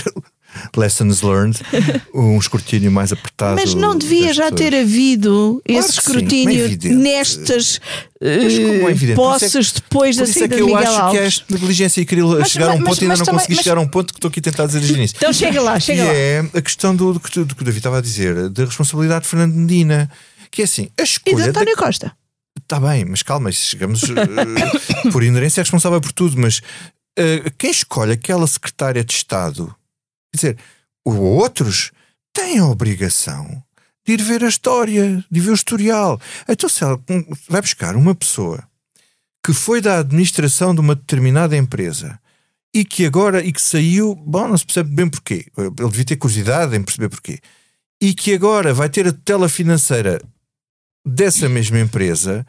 Lessons 0.76 1.22
learned, 1.22 1.60
um 2.14 2.38
escrutínio 2.38 2.92
mais 2.92 3.12
apertado. 3.12 3.56
Mas 3.56 3.74
não 3.74 3.98
devia 3.98 4.34
já 4.34 4.52
ter 4.52 4.76
havido 4.76 5.62
claro 5.66 5.80
esse 5.80 5.92
escrutínio 5.92 6.68
sim, 6.68 6.90
é 6.90 6.94
nestas 6.94 7.78
uh, 8.22 9.16
posses 9.16 9.72
depois 9.72 10.18
da 10.18 10.26
saída 10.26 10.56
de 10.56 10.64
Miguel 10.64 10.78
Alves. 10.78 10.94
Eu 10.94 11.04
acho 11.04 11.12
que 11.12 11.18
é 11.18 11.26
esta 11.26 11.46
negligência 11.54 12.02
e 12.02 12.06
queria 12.06 12.26
mas, 12.26 12.50
chegar 12.50 12.70
a 12.70 12.74
um 12.74 12.80
mas, 12.80 12.90
ponto 12.90 13.02
e 13.02 13.04
ainda 13.04 13.18
não 13.18 13.26
também, 13.26 13.40
consegui 13.40 13.64
chegar 13.64 13.78
a 13.78 13.82
um 13.82 13.88
ponto 13.88 14.14
que 14.14 14.18
estou 14.18 14.30
aqui 14.30 14.40
a 14.40 14.44
tentar 14.44 14.66
dizer 14.66 14.80
desde 14.80 14.96
o 14.96 14.98
início. 14.98 15.18
Então 15.18 15.34
chega 15.34 15.62
lá, 15.62 15.80
chega 15.80 16.02
e 16.02 16.06
lá. 16.06 16.14
é 16.14 16.40
a 16.54 16.62
questão 16.62 16.96
do, 16.96 17.14
do, 17.14 17.20
do, 17.20 17.46
do 17.46 17.56
que 17.56 17.62
o 17.62 17.66
David 17.66 17.80
estava 17.80 17.98
a 17.98 18.02
dizer, 18.02 18.50
da 18.50 18.66
responsabilidade 18.66 19.24
de 19.24 19.30
Fernando 19.30 19.54
Medina, 19.54 20.10
que 20.50 20.62
é 20.62 20.66
assim, 20.66 20.90
a 21.00 21.04
escolha... 21.04 21.34
E 21.34 21.44
de 21.44 21.50
António 21.50 21.76
Costa 21.76 22.12
Está 22.72 22.80
bem, 22.80 23.06
mas 23.06 23.22
calma, 23.22 23.52
chegamos. 23.52 24.04
uh, 24.04 25.12
por 25.12 25.24
inerência 25.24 25.60
é 25.60 25.64
responsável 25.64 26.00
por 26.00 26.12
tudo, 26.12 26.40
mas 26.40 26.60
uh, 27.20 27.52
quem 27.58 27.72
escolhe 27.72 28.14
aquela 28.14 28.48
secretária 28.48 29.04
de 29.04 29.14
Estado, 29.14 29.76
quer 30.32 30.38
dizer, 30.38 30.58
outros 31.06 31.92
têm 32.34 32.60
a 32.60 32.68
obrigação 32.68 33.64
de 34.06 34.14
ir 34.14 34.22
ver 34.22 34.44
a 34.44 34.50
história, 34.50 35.24
de 35.30 35.40
ver 35.40 35.52
o 35.52 35.56
historial. 35.56 36.20
Então, 36.48 36.70
se 36.70 36.84
ela 36.84 37.00
vai 37.48 37.62
buscar 37.62 37.96
uma 37.96 38.16
pessoa 38.16 38.64
que 39.44 39.54
foi 39.54 39.82
da 39.82 40.00
administração 40.00 40.74
de 40.74 40.82
uma 40.82 40.96
determinada 40.96 41.58
empresa 41.58 42.20
e 42.74 42.86
que 42.86 43.06
agora 43.06 43.44
e 43.44 43.52
que 43.52 43.62
saiu, 43.62 44.16
bom, 44.16 44.48
não 44.48 44.58
se 44.58 44.66
percebe 44.66 44.90
bem 44.92 45.10
porquê. 45.10 45.48
Ele 45.58 45.90
devia 45.90 46.06
ter 46.06 46.16
curiosidade 46.16 46.76
em 46.76 46.84
perceber 46.84 47.10
porquê. 47.10 47.40
E 48.02 48.14
que 48.14 48.34
agora 48.34 48.74
vai 48.74 48.90
ter 48.90 49.08
a 49.08 49.12
tutela 49.12 49.50
financeira 49.50 50.22
dessa 51.06 51.50
mesma 51.50 51.80
empresa, 51.80 52.46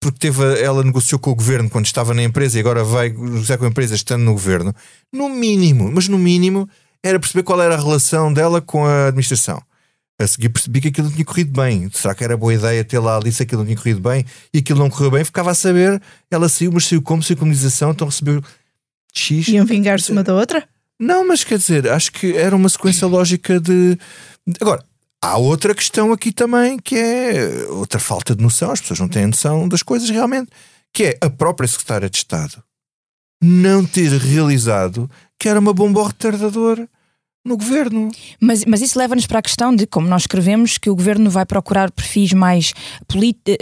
porque 0.00 0.18
teve, 0.18 0.60
ela 0.60 0.82
negociou 0.82 1.18
com 1.18 1.30
o 1.30 1.34
governo 1.34 1.70
quando 1.70 1.86
estava 1.86 2.12
na 2.12 2.22
empresa 2.22 2.58
e 2.58 2.60
agora 2.60 2.82
vai 2.82 3.10
negociar 3.10 3.58
com 3.58 3.64
a 3.64 3.68
empresa 3.68 3.94
estando 3.94 4.24
no 4.24 4.32
governo. 4.32 4.74
No 5.12 5.28
mínimo, 5.28 5.90
mas 5.92 6.08
no 6.08 6.18
mínimo, 6.18 6.68
era 7.04 7.20
perceber 7.20 7.42
qual 7.42 7.60
era 7.60 7.74
a 7.74 7.78
relação 7.78 8.32
dela 8.32 8.62
com 8.62 8.86
a 8.86 9.08
administração. 9.08 9.62
A 10.18 10.26
seguir 10.26 10.48
percebi 10.48 10.80
que 10.80 10.88
aquilo 10.88 11.08
não 11.08 11.14
tinha 11.14 11.24
corrido 11.24 11.52
bem. 11.52 11.90
Será 11.92 12.14
que 12.14 12.24
era 12.24 12.36
boa 12.36 12.54
ideia 12.54 12.82
ter 12.82 12.98
lá 12.98 13.16
ali 13.16 13.30
se 13.30 13.42
aquilo 13.42 13.60
não 13.60 13.66
tinha 13.66 13.76
corrido 13.76 14.00
bem 14.00 14.24
e 14.54 14.58
aquilo 14.58 14.78
não 14.78 14.88
correu 14.88 15.10
bem? 15.10 15.24
Ficava 15.24 15.50
a 15.50 15.54
saber, 15.54 16.00
ela 16.30 16.48
saiu, 16.48 16.72
mas 16.72 16.86
saiu 16.86 17.02
como? 17.02 17.22
Saiu 17.22 17.36
comunização, 17.36 17.90
então 17.90 18.08
recebeu 18.08 18.42
X. 19.12 19.48
Iam 19.48 19.66
vingar-se 19.66 20.10
uma 20.12 20.22
da 20.22 20.34
outra? 20.34 20.66
Não, 20.98 21.26
mas 21.28 21.44
quer 21.44 21.58
dizer, 21.58 21.90
acho 21.90 22.10
que 22.10 22.34
era 22.36 22.56
uma 22.56 22.68
sequência 22.70 23.06
lógica 23.06 23.60
de. 23.60 23.98
Agora, 24.60 24.82
há 25.20 25.36
outra 25.36 25.74
questão 25.74 26.10
aqui 26.10 26.32
também 26.32 26.78
que 26.78 26.96
é 26.96 27.66
outra 27.68 28.00
falta 28.00 28.34
de 28.34 28.42
noção, 28.42 28.70
as 28.70 28.80
pessoas 28.80 29.00
não 29.00 29.08
têm 29.08 29.26
noção 29.26 29.68
das 29.68 29.82
coisas 29.82 30.08
realmente, 30.08 30.50
que 30.92 31.04
é 31.04 31.18
a 31.20 31.28
própria 31.28 31.68
Secretária 31.68 32.08
de 32.08 32.16
Estado 32.16 32.62
não 33.42 33.84
ter 33.84 34.10
realizado 34.12 35.10
que 35.38 35.48
era 35.50 35.60
uma 35.60 35.74
bomba 35.74 36.06
retardadora 36.06 36.88
no 37.44 37.58
governo. 37.58 38.10
Mas, 38.40 38.64
mas 38.64 38.80
isso 38.80 38.98
leva-nos 38.98 39.26
para 39.26 39.38
a 39.38 39.42
questão 39.42 39.74
de, 39.74 39.86
como 39.86 40.08
nós 40.08 40.22
escrevemos, 40.22 40.78
que 40.78 40.88
o 40.88 40.96
governo 40.96 41.28
vai 41.28 41.44
procurar 41.44 41.90
perfis 41.90 42.32
mais, 42.32 42.72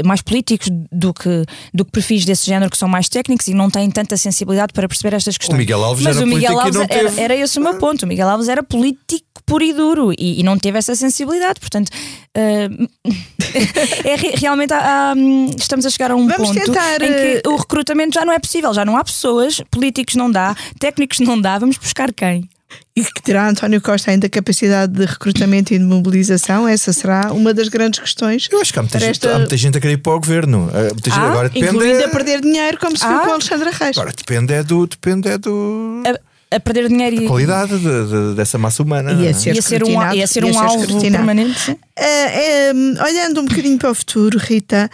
mais 0.05 0.23
políticos 0.23 0.69
do 0.71 1.13
que, 1.13 1.45
do 1.75 1.85
que 1.85 1.91
perfis 1.91 2.25
desse 2.25 2.47
género 2.47 2.71
que 2.71 2.79
são 2.79 2.89
mais 2.89 3.09
técnicos 3.09 3.49
e 3.49 3.55
não 3.55 3.69
têm 3.69 3.91
tanta 3.91 4.17
sensibilidade 4.17 4.73
para 4.73 4.87
perceber 4.87 5.17
estas 5.17 5.37
questões. 5.37 5.57
O 5.57 5.59
Miguel 5.59 5.83
Alves 5.83 6.05
mas 6.05 6.17
era 6.17 6.25
o 6.25 6.29
Miguel 6.29 6.59
Alves 6.61 6.77
era, 6.77 6.87
teve... 6.87 7.21
era, 7.21 7.37
esse 7.37 7.59
o 7.59 7.63
meu 7.63 7.75
ponto. 7.79 8.05
O 8.05 8.07
Miguel 8.07 8.29
Alves 8.29 8.49
era 8.49 8.63
político 8.63 9.27
puro 9.45 9.65
e 9.65 9.73
duro 9.73 10.13
e, 10.13 10.39
e 10.39 10.43
não 10.45 10.57
teve 10.57 10.79
essa 10.79 10.95
sensibilidade. 10.95 11.59
Portanto, 11.59 11.89
uh, 11.89 12.89
é, 14.07 14.39
realmente 14.39 14.73
há, 14.73 15.11
há, 15.11 15.15
estamos 15.59 15.85
a 15.85 15.91
chegar 15.91 16.13
a 16.13 16.15
um 16.15 16.29
Vamos 16.29 16.49
ponto 16.49 16.65
tentar, 16.65 17.03
em 17.03 17.13
que 17.13 17.49
o 17.49 17.57
recrutamento 17.57 18.15
já 18.15 18.25
não 18.25 18.33
é 18.33 18.39
possível, 18.39 18.73
já 18.73 18.85
não 18.85 18.97
há 18.97 19.03
pessoas, 19.03 19.61
políticos 19.73 20.15
não 20.15 20.31
dá, 20.31 20.55
técnicos 20.79 21.19
não 21.19 21.41
dá, 21.41 21.59
vamos 21.59 21.77
buscar 21.77 22.13
quem? 22.13 22.49
E 22.95 23.03
que 23.03 23.23
terá 23.23 23.49
António 23.49 23.81
Costa 23.81 24.11
ainda 24.11 24.29
capacidade 24.29 24.93
de 24.93 25.07
recrutamento 25.07 25.73
e 25.73 25.79
de 25.79 25.85
mobilização? 25.85 26.69
Essa 26.69 26.93
será 26.93 27.33
uma 27.33 27.55
das 27.55 27.69
grandes 27.69 27.99
questões. 27.99 28.49
Eu 28.53 28.61
acho 28.61 28.71
que 28.71 28.79
há 28.79 28.83
muita, 28.83 28.99
gente, 28.99 29.11
esta... 29.13 29.35
há 29.35 29.39
muita 29.39 29.57
gente 29.57 29.79
a 29.79 29.81
querer 29.81 29.95
ir 29.95 29.99
para 29.99 30.13
o 30.13 30.21
governo. 30.21 30.71
Muita 30.71 31.11
ah, 31.11 31.31
agora 31.31 31.49
depende. 31.49 31.75
Incluindo 31.75 32.05
a 32.05 32.09
perder 32.09 32.41
dinheiro, 32.43 32.79
como 32.79 32.97
se 32.97 33.05
ah. 33.05 33.09
viu 33.09 33.21
com 33.21 33.31
Alexandra 33.31 33.71
Reis. 33.71 33.97
Agora 33.97 34.13
depende 34.15 34.53
é 34.53 34.63
do. 34.63 34.87
Depende 34.87 35.29
é 35.29 35.39
do... 35.39 36.03
A, 36.07 36.57
a 36.57 36.61
perder 36.61 36.89
dinheiro 36.89 37.23
e. 37.23 37.25
A 37.25 37.29
qualidade 37.29 37.79
de, 37.79 37.81
de, 37.81 38.35
dessa 38.35 38.59
massa 38.59 38.83
humana. 38.83 39.13
E 39.13 39.27
a 39.27 39.33
ser, 39.33 39.55
ia 39.55 39.63
ser 39.63 39.83
um, 39.83 40.13
ia 40.13 40.27
ser 40.27 40.45
um 40.45 40.59
alvo 40.59 41.01
permanente. 41.01 41.71
Uh, 41.71 41.75
uh, 41.75 43.05
olhando 43.05 43.41
um 43.41 43.47
bocadinho 43.47 43.79
para 43.79 43.91
o 43.91 43.95
futuro, 43.95 44.39
Rita. 44.39 44.91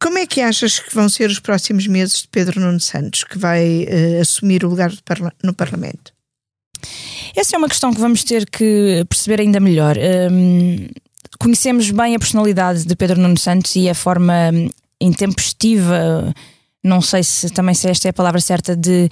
Como 0.00 0.18
é 0.18 0.26
que 0.26 0.40
achas 0.40 0.78
que 0.78 0.94
vão 0.94 1.08
ser 1.08 1.28
os 1.28 1.38
próximos 1.38 1.86
meses 1.86 2.22
de 2.22 2.28
Pedro 2.28 2.60
Nuno 2.60 2.80
Santos, 2.80 3.24
que 3.24 3.38
vai 3.38 3.86
uh, 3.88 4.20
assumir 4.20 4.64
o 4.64 4.68
lugar 4.68 4.92
parla 5.04 5.32
no 5.42 5.52
Parlamento? 5.52 6.12
Essa 7.34 7.56
é 7.56 7.58
uma 7.58 7.68
questão 7.68 7.92
que 7.92 8.00
vamos 8.00 8.24
ter 8.24 8.48
que 8.48 9.04
perceber 9.08 9.40
ainda 9.40 9.58
melhor. 9.58 9.96
Um, 10.30 10.88
conhecemos 11.38 11.90
bem 11.90 12.14
a 12.14 12.18
personalidade 12.18 12.84
de 12.84 12.94
Pedro 12.94 13.20
Nuno 13.20 13.38
Santos 13.38 13.74
e 13.76 13.88
a 13.88 13.94
forma 13.94 14.34
intempestiva 15.00 16.32
não 16.84 17.00
sei 17.00 17.22
se 17.22 17.48
também 17.48 17.76
se 17.76 17.88
esta 17.88 18.08
é 18.08 18.10
a 18.10 18.12
palavra 18.12 18.40
certa, 18.40 18.74
de, 18.74 19.08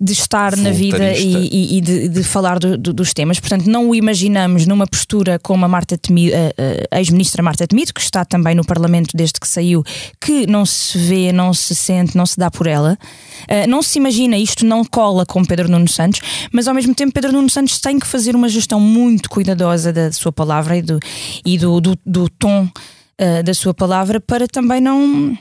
de 0.00 0.12
estar 0.12 0.56
na 0.56 0.70
vida 0.70 1.12
e, 1.12 1.48
e, 1.48 1.78
e 1.78 1.80
de, 1.80 2.08
de, 2.08 2.22
falar 2.22 2.60
do, 2.60 2.78
do, 2.78 2.92
dos 2.92 3.12
temas. 3.12 3.40
Portanto, 3.40 3.66
não 3.66 3.88
o 3.88 3.94
imaginamos 3.96 4.64
numa 4.64 4.86
postura 4.86 5.36
como 5.40 5.64
a 5.64 5.68
Marta 5.68 5.98
Temido, 5.98 6.36
a, 6.36 6.96
a 6.96 7.00
ex-ministra 7.00 7.42
Marta 7.42 7.66
Temido, 7.66 7.92
que 7.92 8.00
está 8.00 8.24
também 8.24 8.54
no 8.54 8.64
Parlamento 8.64 9.16
desde 9.16 9.40
que 9.40 9.48
saiu, 9.48 9.82
que 10.20 10.46
não 10.46 10.64
se 10.64 10.96
vê, 10.98 11.32
não 11.32 11.52
se 11.52 11.74
sente, 11.74 12.16
não 12.16 12.24
se 12.24 12.38
dá 12.38 12.48
por 12.48 12.68
ela. 12.68 12.96
Uh, 13.42 13.68
não 13.68 13.82
se 13.82 13.98
imagina, 13.98 14.36
isto 14.38 14.64
não 14.64 14.84
cola 14.84 15.26
com 15.26 15.44
Pedro 15.44 15.68
Nuno 15.68 15.88
Santos, 15.88 16.20
mas 16.52 16.68
ao 16.68 16.74
mesmo 16.74 16.94
tempo 16.94 17.12
Pedro 17.12 17.32
Nuno 17.32 17.50
Santos 17.50 17.80
tem 17.80 17.98
que 17.98 18.06
fazer 18.06 18.36
uma 18.36 18.48
gestão 18.48 18.78
muito 18.78 19.28
cuidadosa 19.28 19.92
da 19.92 20.12
sua 20.12 20.30
palavra 20.30 20.76
e 20.76 20.82
do, 20.82 21.00
e 21.44 21.58
do, 21.58 21.80
do, 21.80 21.98
do 22.06 22.28
tom 22.28 22.66
uh, 22.66 23.42
da 23.42 23.52
sua 23.52 23.74
palavra 23.74 24.20
para 24.20 24.46
também 24.46 24.80
não 24.80 25.36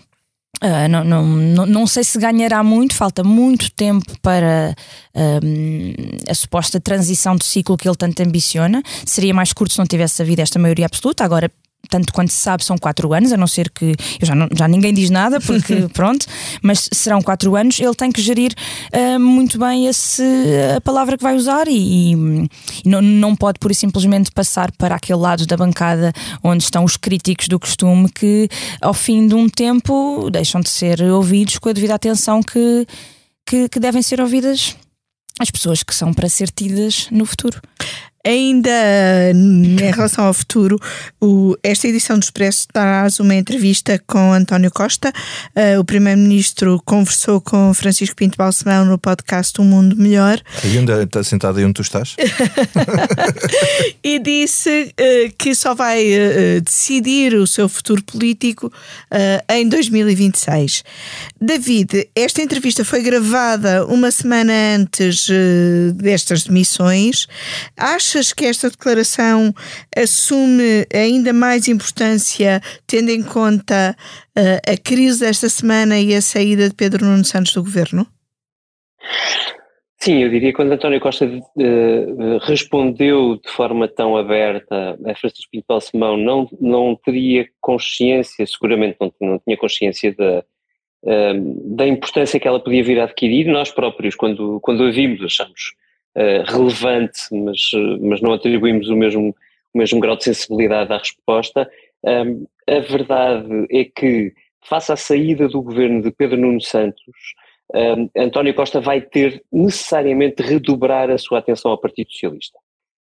Uh, 0.62 0.90
não, 0.90 1.04
não, 1.06 1.66
não, 1.66 1.88
sei 1.88 2.04
se 2.04 2.20
ganhará 2.20 2.62
muito, 2.62 2.94
falta 2.94 3.24
muito 3.24 3.72
tempo 3.72 4.20
para 4.22 4.76
a 6.28 6.34
suposta 6.34 6.82
transição 6.82 7.36
de 7.36 7.46
ciclo 7.46 7.78
que 7.78 7.88
ele 7.88 7.96
tanto 7.96 8.22
ambiciona. 8.22 8.84
Seria 9.06 9.34
mais 9.34 9.54
curto 9.54 9.74
se 9.74 9.80
não 9.80 9.86
tivesse 9.86 10.22
havido 10.22 10.42
esta 10.42 10.60
maioria 10.60 10.86
absoluta. 10.86 11.24
Agora, 11.24 11.50
tanto 11.90 12.14
quanto 12.14 12.32
se 12.32 12.38
sabe, 12.38 12.64
são 12.64 12.78
quatro 12.78 13.14
anos, 13.14 13.32
a 13.32 13.38
não 13.38 13.48
ser 13.48 13.70
que. 13.70 13.96
Eu 14.20 14.28
já, 14.28 14.36
não, 14.36 14.48
já 14.56 14.68
ninguém 14.68 14.94
diz 14.94 15.10
nada, 15.10 15.40
porque 15.40 15.88
pronto, 15.94 16.26
mas 16.62 16.88
serão 16.94 17.22
quatro 17.22 17.56
anos. 17.56 17.80
Ele 17.80 17.96
tem 17.96 18.12
que 18.12 18.22
gerir 18.22 18.54
uh, 18.94 19.20
muito 19.20 19.58
bem 19.58 19.88
esse, 19.88 20.24
a 20.76 20.82
palavra 20.82 21.18
que 21.18 21.24
vai 21.24 21.36
usar 21.36 21.68
e, 21.68 22.14
e, 22.14 22.50
não, 22.86 23.02
não 23.02 23.36
pode, 23.36 23.60
por 23.60 23.74
simplesmente, 23.74 24.32
passar 24.32 24.72
para 24.74 24.96
aquele 24.96 25.20
lado 25.20 25.46
da 25.46 25.58
bancada 25.58 26.14
onde 26.44 26.64
estão 26.64 26.84
os 26.84 26.96
críticos 26.98 27.48
do 27.48 27.60
costume 27.60 28.10
que, 28.10 28.48
ao 28.82 28.94
fim 28.94 29.28
de 29.28 29.34
um 29.34 29.50
tempo, 29.50 30.30
deixam 30.32 30.62
de 30.62 30.70
ser 30.70 31.02
ouvidos 31.02 31.58
com 31.58 31.70
a 31.70 31.74
devida 31.74 31.96
atenção 31.96 32.42
que, 32.44 32.86
que, 33.46 33.70
que 33.70 33.80
devem 33.80 34.02
ser 34.02 34.22
ouvidas 34.22 34.76
as 35.40 35.50
pessoas 35.50 35.82
que 35.82 35.96
são 35.96 36.14
para 36.14 36.28
ser 36.28 36.52
tidas 36.52 37.08
no 37.10 37.26
futuro. 37.26 37.62
Ainda 38.26 38.70
em 39.34 39.92
relação 39.92 40.26
ao 40.26 40.34
futuro, 40.34 40.78
o, 41.22 41.56
esta 41.64 41.88
edição 41.88 42.20
do 42.20 42.24
Expresso 42.24 42.68
traz 42.68 43.18
uma 43.22 43.34
entrevista 43.34 43.98
com 44.06 44.34
António 44.34 44.70
Costa. 44.72 45.14
Uh, 45.56 45.80
o 45.80 45.86
Primeiro-Ministro 45.86 46.82
conversou 46.84 47.40
com 47.40 47.74
Francisco 47.74 48.18
Pinto 48.18 48.38
Balsemão 48.38 48.84
no 48.84 48.98
podcast 48.98 49.60
Um 49.62 49.64
Mundo 49.64 49.96
Melhor. 49.96 50.42
Aí 50.62 50.78
onde 50.78 50.92
está 50.92 51.24
sentado 51.24 51.60
aí 51.60 51.64
onde 51.64 51.76
tu 51.76 51.82
estás? 51.82 52.18
e 54.04 54.20
disse 54.20 54.94
uh, 55.00 55.34
que 55.38 55.56
só 55.56 55.74
vai 55.74 56.04
uh, 56.04 56.62
decidir 56.62 57.36
o 57.36 57.48
seu 57.48 57.70
futuro 57.70 58.04
político 58.04 58.72
em 59.48 59.68
2026. 59.68 60.84
David, 61.40 62.10
esta 62.16 62.42
entrevista 62.42 62.84
foi 62.84 63.02
gravada 63.02 63.86
uma 63.86 64.12
semana 64.12 64.52
antes 64.76 65.28
destas 65.96 66.44
demissões. 66.44 67.28
Acha 67.78 68.09
achas 68.10 68.34
que 68.34 68.46
esta 68.46 68.70
declaração 68.70 69.54
assume 69.96 70.86
ainda 70.94 71.32
mais 71.32 71.68
importância, 71.68 72.60
tendo 72.88 73.10
em 73.12 73.22
conta 73.22 73.96
uh, 74.36 74.72
a 74.72 74.78
crise 74.78 75.20
desta 75.20 75.48
semana 75.48 76.00
e 76.00 76.16
a 76.16 76.22
saída 76.22 76.68
de 76.68 76.76
Pedro 76.76 77.06
Nuno 77.06 77.24
Santos 77.24 77.54
do 77.54 77.64
governo? 77.64 78.08
Sim, 80.02 80.24
eu 80.24 80.30
diria 80.30 80.50
que 80.50 80.56
quando 80.56 80.72
António 80.72 81.00
Costa 81.00 81.26
uh, 81.26 82.38
respondeu 82.42 83.36
de 83.36 83.52
forma 83.52 83.88
tão 83.88 84.18
aberta 84.18 84.98
a 85.06 85.16
Francisco 85.16 85.52
Pinto 85.52 85.66
Balsemão, 85.68 86.18
não, 86.18 86.50
não 86.60 86.96
teria 86.96 87.48
consciência, 87.62 88.46
seguramente 88.48 88.98
não, 89.00 89.14
não 89.22 89.40
tinha 89.40 89.58
consciência 89.58 90.16
da, 90.16 90.44
uh, 91.04 91.76
da 91.76 91.86
importância 91.86 92.40
que 92.40 92.48
ela 92.48 92.60
podia 92.60 92.84
vir 92.84 93.00
a 93.00 93.04
adquirir. 93.04 93.46
Nós 93.48 93.72
próprios, 93.72 94.16
quando, 94.16 94.60
quando 94.62 94.84
a 94.84 94.92
vimos, 94.92 95.24
achamos 95.24 95.74
uh, 96.16 96.44
relevante, 96.46 97.22
mas, 97.32 97.60
mas 98.02 98.22
não 98.22 98.34
atribuímos 98.34 98.90
o 98.90 98.96
mesmo, 98.96 99.36
o 99.74 99.78
mesmo 99.78 100.00
grau 100.00 100.16
de 100.16 100.24
sensibilidade 100.24 100.92
à 100.94 100.98
resposta. 100.98 101.70
Um, 102.04 102.46
a 102.68 102.80
verdade 102.80 103.68
é 103.72 103.84
que, 103.86 104.34
face 104.64 104.92
à 104.92 104.96
saída 104.96 105.48
do 105.48 105.62
governo 105.62 106.02
de 106.02 106.12
Pedro 106.12 106.38
Nuno 106.38 106.62
Santos, 106.62 107.16
um, 107.74 108.10
António 108.18 108.54
Costa 108.54 108.80
vai 108.80 109.02
ter 109.02 109.44
necessariamente 109.52 110.42
redobrar 110.42 111.10
a 111.10 111.18
sua 111.18 111.40
atenção 111.40 111.72
ao 111.72 111.78
Partido 111.78 112.12
Socialista. 112.12 112.58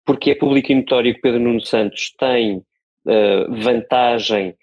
Porque 0.05 0.31
é 0.31 0.35
público 0.35 0.71
e 0.71 0.75
notório 0.75 1.13
que 1.13 1.21
Pedro 1.21 1.39
Nuno 1.39 1.61
Santos 1.61 2.13
tem 2.17 2.57
uh, 2.57 3.55
vantagem 3.61 4.55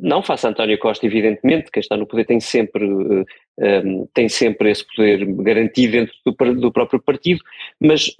Não 0.00 0.22
face 0.22 0.46
a 0.46 0.50
António 0.50 0.78
Costa, 0.78 1.04
evidentemente, 1.04 1.70
quem 1.70 1.80
está 1.80 1.96
no 1.96 2.06
poder 2.06 2.24
tem 2.24 2.38
sempre, 2.38 2.84
um, 2.84 4.06
tem 4.14 4.28
sempre 4.28 4.70
esse 4.70 4.84
poder 4.94 5.24
garantido 5.42 5.92
dentro 5.92 6.14
do, 6.24 6.54
do 6.60 6.72
próprio 6.72 7.02
partido, 7.02 7.42
mas, 7.80 8.14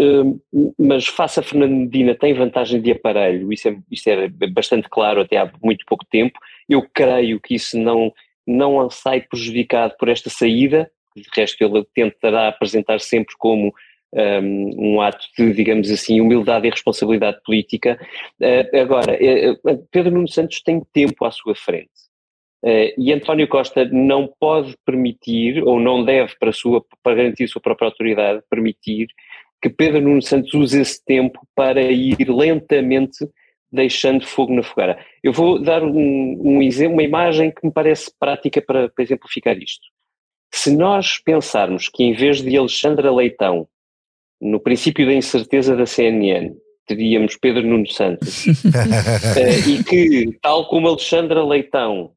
mas 0.77 1.07
face 1.07 1.39
a 1.39 1.43
Fernando 1.43 1.75
Medina 1.75 2.15
tem 2.15 2.35
vantagem 2.35 2.81
de 2.81 2.91
aparelho, 2.91 3.53
isso 3.53 3.69
é, 3.69 3.77
isso 3.91 4.11
é 4.11 4.29
bastante 4.49 4.89
claro 4.89 5.21
até 5.21 5.37
há 5.37 5.51
muito 5.63 5.85
pouco 5.87 6.05
tempo. 6.11 6.39
Eu 6.69 6.85
creio 6.93 7.41
que 7.41 7.55
isso 7.55 7.79
não, 7.79 8.13
não 8.47 8.91
sai 8.91 9.21
prejudicado 9.21 9.95
por 9.99 10.09
esta 10.09 10.29
saída, 10.29 10.91
de 11.17 11.29
resto 11.35 11.63
ele 11.63 11.85
tentará 11.95 12.49
apresentar 12.49 13.01
sempre 13.01 13.35
como 13.39 13.73
um, 14.13 15.01
ato 15.01 15.27
de, 15.37 15.53
digamos 15.53 15.91
assim, 15.91 16.21
humildade 16.21 16.67
e 16.67 16.71
responsabilidade 16.71 17.41
política. 17.45 17.99
Uh, 18.41 18.77
agora, 18.79 19.15
uh, 19.15 19.87
Pedro 19.91 20.13
Nuno 20.13 20.29
Santos 20.29 20.63
tem 20.63 20.83
tempo 20.93 21.25
à 21.25 21.31
sua 21.31 21.55
frente. 21.55 21.91
Uh, 22.65 22.93
e 22.99 23.13
António 23.13 23.47
Costa 23.47 23.85
não 23.85 24.33
pode 24.41 24.77
permitir, 24.85 25.63
ou 25.63 25.79
não 25.79 26.05
deve, 26.05 26.35
para, 26.39 26.53
sua, 26.53 26.85
para 27.03 27.15
garantir 27.15 27.45
a 27.45 27.49
sua 27.49 27.63
própria 27.63 27.87
autoridade, 27.87 28.43
permitir 28.51 29.09
que 29.61 29.69
Pedro 29.69 30.01
Nuno 30.01 30.23
Santos 30.23 30.55
use 30.55 30.81
esse 30.81 31.05
tempo 31.05 31.41
para 31.55 31.83
ir 31.83 32.29
lentamente 32.29 33.29
deixando 33.71 34.27
fogo 34.27 34.55
na 34.55 34.63
fogueira. 34.63 34.99
Eu 35.23 35.33
vou 35.33 35.61
dar 35.61 35.83
um, 35.83 36.41
um 36.41 36.63
exemplo, 36.63 36.95
uma 36.95 37.03
imagem 37.03 37.51
que 37.51 37.67
me 37.67 37.73
parece 37.73 38.11
prática 38.19 38.63
para, 38.63 38.89
para 38.89 39.05
exemplificar 39.05 39.57
isto. 39.59 39.87
Se 40.51 40.75
nós 40.75 41.19
pensarmos 41.19 41.89
que 41.89 42.03
em 42.03 42.15
vez 42.15 42.41
de 42.41 42.57
Alexandra 42.57 43.13
Leitão, 43.13 43.69
no 44.41 44.61
princípio 44.61 45.07
da 45.07 45.13
incerteza 45.13 45.77
da 45.77 45.87
CNN, 45.87 46.55
teríamos 46.87 47.37
Pedro 47.37 47.67
Nuno 47.67 47.89
Santos, 47.89 48.47
uh, 48.47 48.51
e 49.69 49.85
que, 49.85 50.39
tal 50.41 50.67
como 50.69 50.89
Alexandra 50.89 51.45
Leitão, 51.45 52.13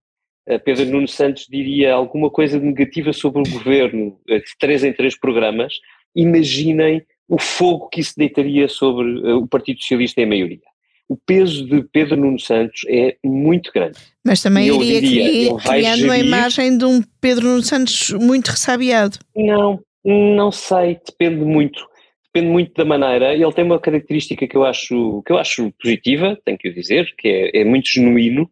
uh, 0.50 0.60
Pedro 0.64 0.86
Nuno 0.86 1.08
Santos 1.08 1.48
diria 1.50 1.94
alguma 1.94 2.30
coisa 2.30 2.60
negativa 2.60 3.12
sobre 3.12 3.42
o 3.42 3.52
governo 3.52 4.20
uh, 4.30 4.38
de 4.38 4.58
três 4.60 4.84
em 4.84 4.94
três 4.94 5.20
programas, 5.20 5.74
imaginem 6.16 7.04
o 7.28 7.40
fogo 7.40 7.90
que 7.90 8.02
isso 8.02 8.14
deitaria 8.18 8.68
sobre 8.68 9.08
o 9.34 9.48
Partido 9.48 9.80
Socialista 9.82 10.22
em 10.22 10.26
maioria 10.26 10.72
o 11.12 11.18
peso 11.18 11.66
de 11.66 11.84
Pedro 11.92 12.16
Nuno 12.16 12.40
Santos 12.40 12.84
é 12.88 13.18
muito 13.22 13.70
grande. 13.74 14.00
Mas 14.24 14.42
também 14.42 14.68
iria 14.68 15.02
diria, 15.02 15.58
criando 15.58 15.98
gerir... 15.98 16.12
a 16.12 16.18
imagem 16.18 16.78
de 16.78 16.86
um 16.86 17.04
Pedro 17.20 17.48
Nuno 17.50 17.64
Santos 17.64 18.12
muito 18.12 18.48
ressabiado. 18.48 19.20
Não, 19.36 19.78
não 20.06 20.54
sei, 20.54 20.98
depende 21.06 21.44
muito. 21.44 21.86
Depende 22.34 22.52
muito 22.52 22.74
da 22.74 22.86
maneira. 22.86 23.34
Ele 23.34 23.52
tem 23.52 23.66
uma 23.66 23.80
característica 23.80 24.48
que 24.48 24.56
eu 24.56 24.64
acho, 24.64 25.22
que 25.26 25.34
eu 25.34 25.38
acho 25.38 25.72
positiva, 25.82 26.38
tenho 26.46 26.58
que 26.58 26.70
o 26.70 26.74
dizer, 26.74 27.14
que 27.18 27.28
é, 27.28 27.62
é 27.62 27.66
muito 27.66 27.90
genuíno 27.90 28.50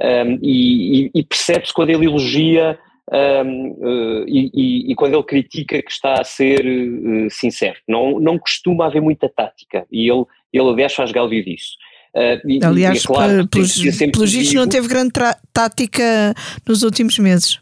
um, 0.00 0.38
e, 0.42 1.10
e 1.14 1.22
percebe-se 1.22 1.72
quando 1.72 1.90
ele 1.90 2.06
elogia 2.06 2.78
um, 3.12 3.70
uh, 3.80 4.24
e, 4.28 4.92
e, 4.92 4.94
quando 4.94 5.14
ele 5.14 5.22
critica 5.24 5.82
que 5.82 5.90
está 5.90 6.20
a 6.20 6.24
ser 6.24 6.64
uh, 6.64 7.30
sincero. 7.30 7.76
Não, 7.88 8.20
não 8.20 8.38
costuma 8.38 8.86
haver 8.86 9.02
muita 9.02 9.28
tática 9.28 9.86
e 9.90 10.10
ele, 10.10 10.24
ele 10.52 10.68
aliás 10.68 10.94
faz 10.94 11.10
gáudio 11.10 11.44
disso. 11.44 11.76
Uh, 12.14 12.48
e, 12.48 12.64
Aliás, 12.64 12.98
e 12.98 13.04
é 13.04 13.06
claro, 13.06 13.48
pelos, 13.48 13.74
pelos 13.98 14.32
vistos, 14.32 14.54
não 14.54 14.68
teve 14.68 14.88
grande 14.88 15.12
tática 15.52 16.34
nos 16.66 16.82
últimos 16.82 17.18
meses. 17.18 17.60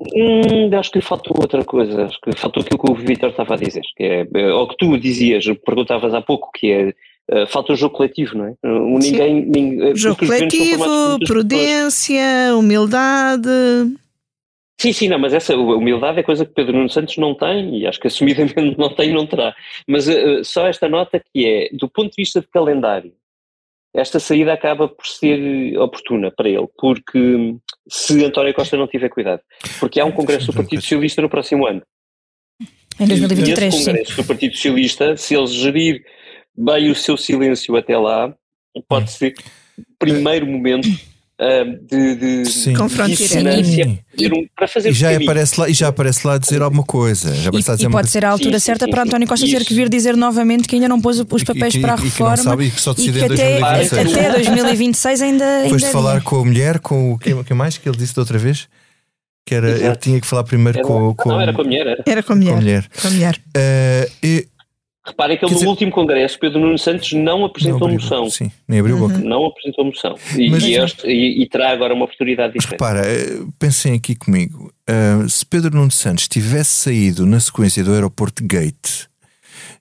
Hum, 0.00 0.76
acho 0.78 0.92
que 0.92 1.00
faltou 1.00 1.36
outra 1.40 1.64
coisa, 1.64 2.04
acho 2.04 2.20
que 2.20 2.36
faltou 2.36 2.62
aquilo 2.62 2.78
que 2.78 2.90
o 2.90 2.94
Vitor 2.94 3.30
estava 3.30 3.54
a 3.54 3.56
dizer, 3.56 3.82
que 3.96 4.04
é, 4.04 4.28
eh, 4.32 4.52
ou 4.52 4.68
que 4.68 4.76
tu 4.76 4.96
dizias, 4.96 5.44
perguntavas 5.64 6.14
há 6.14 6.22
pouco, 6.22 6.50
que 6.52 6.70
é 6.70 6.94
Uh, 7.30 7.46
falta 7.46 7.74
o 7.74 7.76
jogo 7.76 7.94
coletivo, 7.94 8.38
não 8.38 8.46
é? 8.46 8.54
Uh, 8.64 8.98
ninguém, 8.98 9.44
ninguém, 9.44 9.94
jogo 9.94 10.16
coletivo, 10.16 11.18
prudência, 11.26 12.56
humildade. 12.56 13.50
Sim, 14.80 14.92
sim, 14.94 15.08
não, 15.08 15.18
mas 15.18 15.34
essa 15.34 15.54
humildade 15.54 16.20
é 16.20 16.22
coisa 16.22 16.46
que 16.46 16.54
Pedro 16.54 16.72
Nuno 16.72 16.88
Santos 16.88 17.18
não 17.18 17.34
tem 17.34 17.80
e 17.80 17.86
acho 17.86 18.00
que 18.00 18.06
assumidamente 18.06 18.54
não 18.78 18.94
tem 18.94 19.10
e 19.10 19.12
não 19.12 19.26
terá. 19.26 19.54
Mas 19.86 20.08
uh, 20.08 20.42
só 20.42 20.66
esta 20.66 20.88
nota 20.88 21.20
que 21.20 21.44
é, 21.44 21.68
do 21.76 21.86
ponto 21.86 22.10
de 22.10 22.22
vista 22.22 22.40
de 22.40 22.46
calendário, 22.46 23.12
esta 23.94 24.20
saída 24.20 24.52
acaba 24.52 24.88
por 24.88 25.06
ser 25.06 25.76
oportuna 25.78 26.30
para 26.30 26.48
ele, 26.48 26.68
porque 26.78 27.56
se 27.88 28.24
António 28.24 28.54
Costa 28.54 28.76
não 28.76 28.86
tiver 28.86 29.08
cuidado, 29.08 29.40
porque 29.80 30.00
há 30.00 30.04
um 30.04 30.12
congresso 30.12 30.46
do 30.46 30.52
Partido 30.52 30.82
Socialista 30.82 31.22
no 31.22 31.28
próximo 31.28 31.66
ano. 31.66 31.82
Em 33.00 33.06
2023, 33.06 33.74
e 33.74 33.76
esse 33.76 33.86
congresso 33.86 34.10
sim. 34.12 34.22
do 34.22 34.26
Partido 34.26 34.54
Socialista, 34.54 35.16
se 35.16 35.34
eles 35.34 35.52
gerir 35.52 36.04
bem 36.56 36.90
o 36.90 36.94
seu 36.94 37.16
silêncio 37.16 37.76
até 37.76 37.96
lá, 37.96 38.34
pode 38.88 39.10
ser 39.10 39.34
o 39.78 39.82
primeiro 39.98 40.46
momento 40.46 40.88
de, 41.38 42.16
de, 42.16 42.50
Sim. 42.50 42.74
dissonância 43.06 44.04
para 44.56 44.66
fazer 44.66 44.90
e 44.90 44.92
já 44.92 45.16
aparece 45.16 45.60
lá 45.60 45.68
E 45.68 45.72
já 45.72 45.88
aparece 45.88 46.26
lá 46.26 46.34
a 46.34 46.38
dizer 46.38 46.62
alguma 46.62 46.82
coisa. 46.82 47.32
Já 47.32 47.50
e, 47.52 47.84
e 47.84 47.90
pode 47.90 48.10
ser 48.10 48.24
a 48.24 48.30
altura 48.30 48.58
sim, 48.58 48.66
certa 48.66 48.86
sim, 48.86 48.90
para 48.90 49.04
António 49.04 49.28
Costa 49.28 49.46
ter 49.46 49.64
que 49.64 49.72
vir 49.72 49.88
dizer 49.88 50.16
novamente 50.16 50.66
que 50.66 50.74
ainda 50.74 50.88
não 50.88 51.00
pôs 51.00 51.20
os 51.20 51.44
papéis 51.44 51.76
e, 51.76 51.80
para 51.80 51.92
a 51.92 51.96
reforma. 51.96 52.34
E 52.34 52.38
que, 52.38 52.42
sabe, 52.42 52.64
e 52.64 52.70
que 52.72 52.80
só 52.80 52.92
decide 52.92 53.20
em 53.20 53.28
2026. 53.28 53.92
Até, 53.92 54.26
até 54.26 54.32
2026 54.32 55.22
ainda. 55.22 55.62
Depois 55.62 55.82
de 55.82 55.90
falar 55.90 56.22
com 56.22 56.40
a 56.40 56.44
mulher, 56.44 56.80
com 56.80 57.12
o 57.12 57.18
que, 57.18 57.44
que 57.44 57.54
mais 57.54 57.78
que 57.78 57.88
ele 57.88 57.96
disse 57.96 58.16
da 58.16 58.22
outra 58.22 58.38
vez? 58.38 58.68
Que 59.46 59.54
era, 59.54 59.70
ele 59.70 59.96
tinha 59.96 60.20
que 60.20 60.26
falar 60.26 60.42
primeiro 60.42 60.78
era, 60.78 60.86
com, 60.86 61.14
com. 61.14 61.28
Não, 61.28 61.40
era 61.40 61.52
com 61.52 61.62
a 61.62 61.64
mulher. 61.64 61.86
Era, 61.86 62.02
era 62.04 62.22
com 62.22 62.32
a 62.32 62.36
mulher. 62.36 62.50
Com 62.50 62.58
a 62.58 62.60
mulher. 62.60 62.88
Com 63.00 63.08
a 63.08 63.10
mulher. 63.12 63.40
Uh, 63.56 64.12
e, 64.22 64.48
Reparem 65.08 65.38
que 65.38 65.44
ele, 65.44 65.52
no 65.52 65.58
dizer... 65.58 65.68
último 65.68 65.90
congresso, 65.90 66.38
Pedro 66.38 66.60
Nuno 66.60 66.78
Santos 66.78 67.12
não 67.12 67.44
apresentou 67.44 67.88
não 67.88 67.94
abriu, 67.94 68.00
moção. 68.00 68.30
Sim, 68.30 68.52
nem 68.68 68.80
abriu 68.80 68.96
uhum. 68.96 69.08
boca. 69.08 69.18
Não 69.18 69.46
apresentou 69.46 69.84
moção. 69.86 70.14
E, 70.36 70.50
Mas, 70.50 70.62
e, 70.62 70.74
este, 70.74 71.06
e, 71.06 71.42
e, 71.42 71.48
terá 71.48 71.70
agora 71.70 71.94
uma 71.94 72.04
oportunidade 72.04 72.52
diferente. 72.52 72.72
Repara, 72.72 73.06
eh, 73.06 73.40
pensem 73.58 73.94
aqui 73.94 74.14
comigo. 74.14 74.70
Uh, 74.88 75.28
se 75.28 75.46
Pedro 75.46 75.74
Nuno 75.74 75.90
Santos 75.90 76.28
tivesse 76.28 76.70
saído 76.70 77.24
na 77.24 77.40
sequência 77.40 77.82
do 77.82 77.92
aeroporto 77.92 78.46
Gate, 78.46 79.08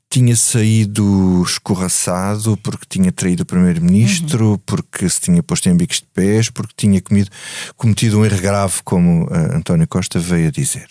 tinha 0.09 0.35
saído 0.35 1.43
escorraçado 1.45 2.55
porque 2.63 2.85
tinha 2.87 3.11
traído 3.11 3.43
o 3.43 3.45
primeiro-ministro, 3.45 4.51
uhum. 4.51 4.57
porque 4.65 5.09
se 5.09 5.19
tinha 5.19 5.43
posto 5.43 5.67
em 5.67 5.75
bicos 5.75 5.97
de 5.97 6.07
pés, 6.13 6.49
porque 6.49 6.73
tinha 6.77 7.01
comido, 7.01 7.29
cometido 7.75 8.19
um 8.19 8.25
erro 8.25 8.41
grave, 8.41 8.75
como 8.85 9.25
uh, 9.25 9.55
António 9.55 9.87
Costa 9.87 10.19
veio 10.19 10.47
a 10.47 10.51
dizer. 10.51 10.87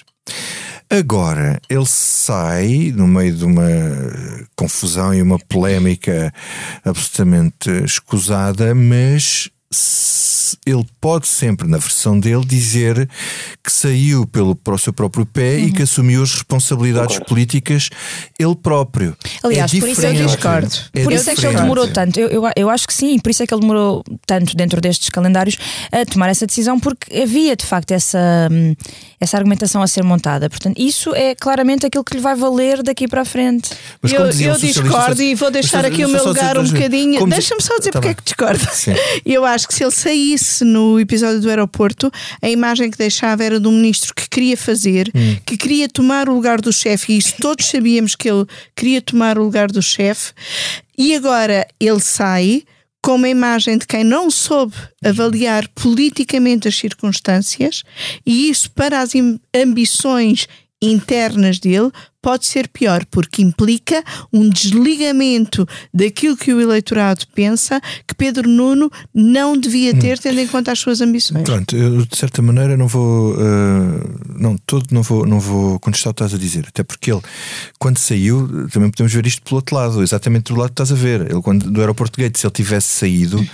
Agora, 0.88 1.60
ele 1.68 1.84
sai 1.84 2.92
no 2.94 3.08
meio 3.08 3.34
de 3.34 3.44
uma 3.44 3.68
confusão 4.54 5.12
e 5.12 5.20
uma 5.20 5.38
polémica 5.38 6.32
absolutamente 6.84 7.68
escusada, 7.84 8.72
mas 8.72 9.50
ele 10.64 10.84
pode 11.00 11.26
sempre, 11.26 11.68
na 11.68 11.78
versão 11.78 12.18
dele, 12.18 12.44
dizer 12.44 13.08
que 13.62 13.72
saiu 13.72 14.26
pelo, 14.26 14.54
para 14.54 14.74
o 14.74 14.78
seu 14.78 14.92
próprio 14.92 15.24
pé 15.24 15.56
uhum. 15.56 15.64
e 15.64 15.72
que 15.72 15.82
assumiu 15.82 16.22
as 16.22 16.32
responsabilidades 16.32 17.14
Concordo. 17.14 17.28
políticas 17.28 17.88
ele 18.38 18.54
próprio. 18.54 19.16
Aliás, 19.42 19.72
é 19.72 19.80
por 19.80 19.88
isso 19.88 20.06
eu 20.06 20.26
discordo. 20.26 20.76
É 20.92 21.02
por 21.02 21.12
isso 21.12 21.30
é 21.30 21.34
que 21.34 21.46
ele 21.46 21.56
demorou 21.56 21.88
tanto. 21.88 22.18
Eu, 22.20 22.28
eu, 22.28 22.50
eu, 22.56 22.70
acho 22.70 22.86
que 22.86 22.94
sim, 22.94 23.18
por 23.18 23.30
isso 23.30 23.42
é 23.42 23.46
que 23.46 23.54
ele 23.54 23.60
demorou 23.60 24.04
tanto 24.26 24.56
dentro 24.56 24.80
destes 24.80 25.10
calendários 25.10 25.56
a 25.90 26.04
tomar 26.04 26.28
essa 26.28 26.46
decisão, 26.46 26.78
porque 26.78 27.16
havia 27.16 27.56
de 27.56 27.64
facto 27.64 27.92
essa, 27.92 28.48
essa 29.20 29.36
argumentação 29.36 29.82
a 29.82 29.86
ser 29.86 30.02
montada. 30.02 30.48
Portanto, 30.48 30.80
isso 30.80 31.14
é 31.14 31.34
claramente 31.34 31.86
aquilo 31.86 32.04
que 32.04 32.16
lhe 32.16 32.22
vai 32.22 32.34
valer 32.34 32.82
daqui 32.82 33.08
para 33.08 33.22
a 33.22 33.24
frente. 33.24 33.70
Mas 34.02 34.12
eu, 34.12 34.20
eu 34.20 34.58
discordo 34.58 35.22
e 35.22 35.34
vou 35.34 35.50
deixar 35.50 35.84
aqui 35.84 36.04
o 36.04 36.08
meu 36.08 36.24
lugar 36.24 36.58
um 36.58 36.64
bocadinho. 36.64 37.26
Deixa-me 37.26 37.62
só 37.62 37.78
dizer 37.78 37.90
tá 37.90 38.00
porque 38.00 38.08
bem. 38.08 38.12
é 38.12 38.14
que 38.14 38.22
discordo. 38.22 38.66
Eu 39.24 39.44
acho 39.44 39.65
que 39.66 39.74
se 39.74 39.84
ele 39.84 39.90
saísse 39.90 40.64
no 40.64 40.98
episódio 40.98 41.40
do 41.40 41.48
aeroporto, 41.48 42.10
a 42.40 42.48
imagem 42.48 42.90
que 42.90 42.98
deixava 42.98 43.44
era 43.44 43.60
de 43.60 43.68
um 43.68 43.72
ministro 43.72 44.14
que 44.14 44.28
queria 44.28 44.56
fazer, 44.56 45.10
hum. 45.14 45.36
que 45.44 45.56
queria 45.56 45.88
tomar 45.88 46.28
o 46.28 46.34
lugar 46.34 46.60
do 46.60 46.72
chefe, 46.72 47.12
e 47.12 47.18
isso 47.18 47.34
todos 47.40 47.66
sabíamos 47.66 48.14
que 48.14 48.28
ele 48.28 48.46
queria 48.74 49.00
tomar 49.00 49.38
o 49.38 49.44
lugar 49.44 49.68
do 49.68 49.82
chefe, 49.82 50.32
e 50.96 51.14
agora 51.14 51.66
ele 51.78 52.00
sai 52.00 52.64
com 53.02 53.14
uma 53.14 53.28
imagem 53.28 53.78
de 53.78 53.86
quem 53.86 54.02
não 54.02 54.30
soube 54.30 54.74
avaliar 55.04 55.68
politicamente 55.68 56.66
as 56.66 56.76
circunstâncias, 56.76 57.82
e 58.26 58.50
isso 58.50 58.70
para 58.70 59.00
as 59.00 59.12
ambições 59.54 60.48
internas 60.82 61.58
dele 61.58 61.90
pode 62.26 62.44
ser 62.44 62.66
pior, 62.66 63.04
porque 63.08 63.40
implica 63.40 64.02
um 64.32 64.48
desligamento 64.50 65.64
daquilo 65.94 66.36
que 66.36 66.52
o 66.52 66.60
eleitorado 66.60 67.24
pensa 67.32 67.80
que 68.04 68.16
Pedro 68.16 68.48
Nuno 68.48 68.90
não 69.14 69.56
devia 69.56 69.94
hum. 69.94 69.98
ter, 70.00 70.18
tendo 70.18 70.40
em 70.40 70.48
conta 70.48 70.72
as 70.72 70.78
suas 70.80 71.00
ambições. 71.00 71.44
Pronto, 71.44 71.76
eu 71.76 72.04
de 72.04 72.16
certa 72.16 72.42
maneira 72.42 72.76
não 72.76 72.88
vou, 72.88 73.34
uh, 73.34 74.36
não, 74.36 74.58
todo 74.66 74.86
não 74.90 75.02
vou, 75.02 75.24
não 75.24 75.38
vou 75.38 75.78
contestar 75.78 76.10
o 76.10 76.14
que 76.14 76.24
estás 76.24 76.34
a 76.34 76.36
dizer, 76.36 76.64
até 76.66 76.82
porque 76.82 77.12
ele, 77.12 77.22
quando 77.78 77.98
saiu, 77.98 78.68
também 78.72 78.90
podemos 78.90 79.12
ver 79.12 79.24
isto 79.24 79.42
pelo 79.42 79.58
outro 79.58 79.76
lado, 79.76 80.02
exatamente 80.02 80.52
do 80.52 80.58
lado 80.58 80.70
que 80.70 80.82
estás 80.82 80.90
a 80.90 80.96
ver. 80.96 81.30
Ele, 81.30 81.40
quando 81.40 81.70
do 81.70 81.80
aeroporto 81.80 82.20
Gate, 82.20 82.38
se 82.38 82.44
ele 82.44 82.52
tivesse 82.52 82.88
saído, 82.88 83.48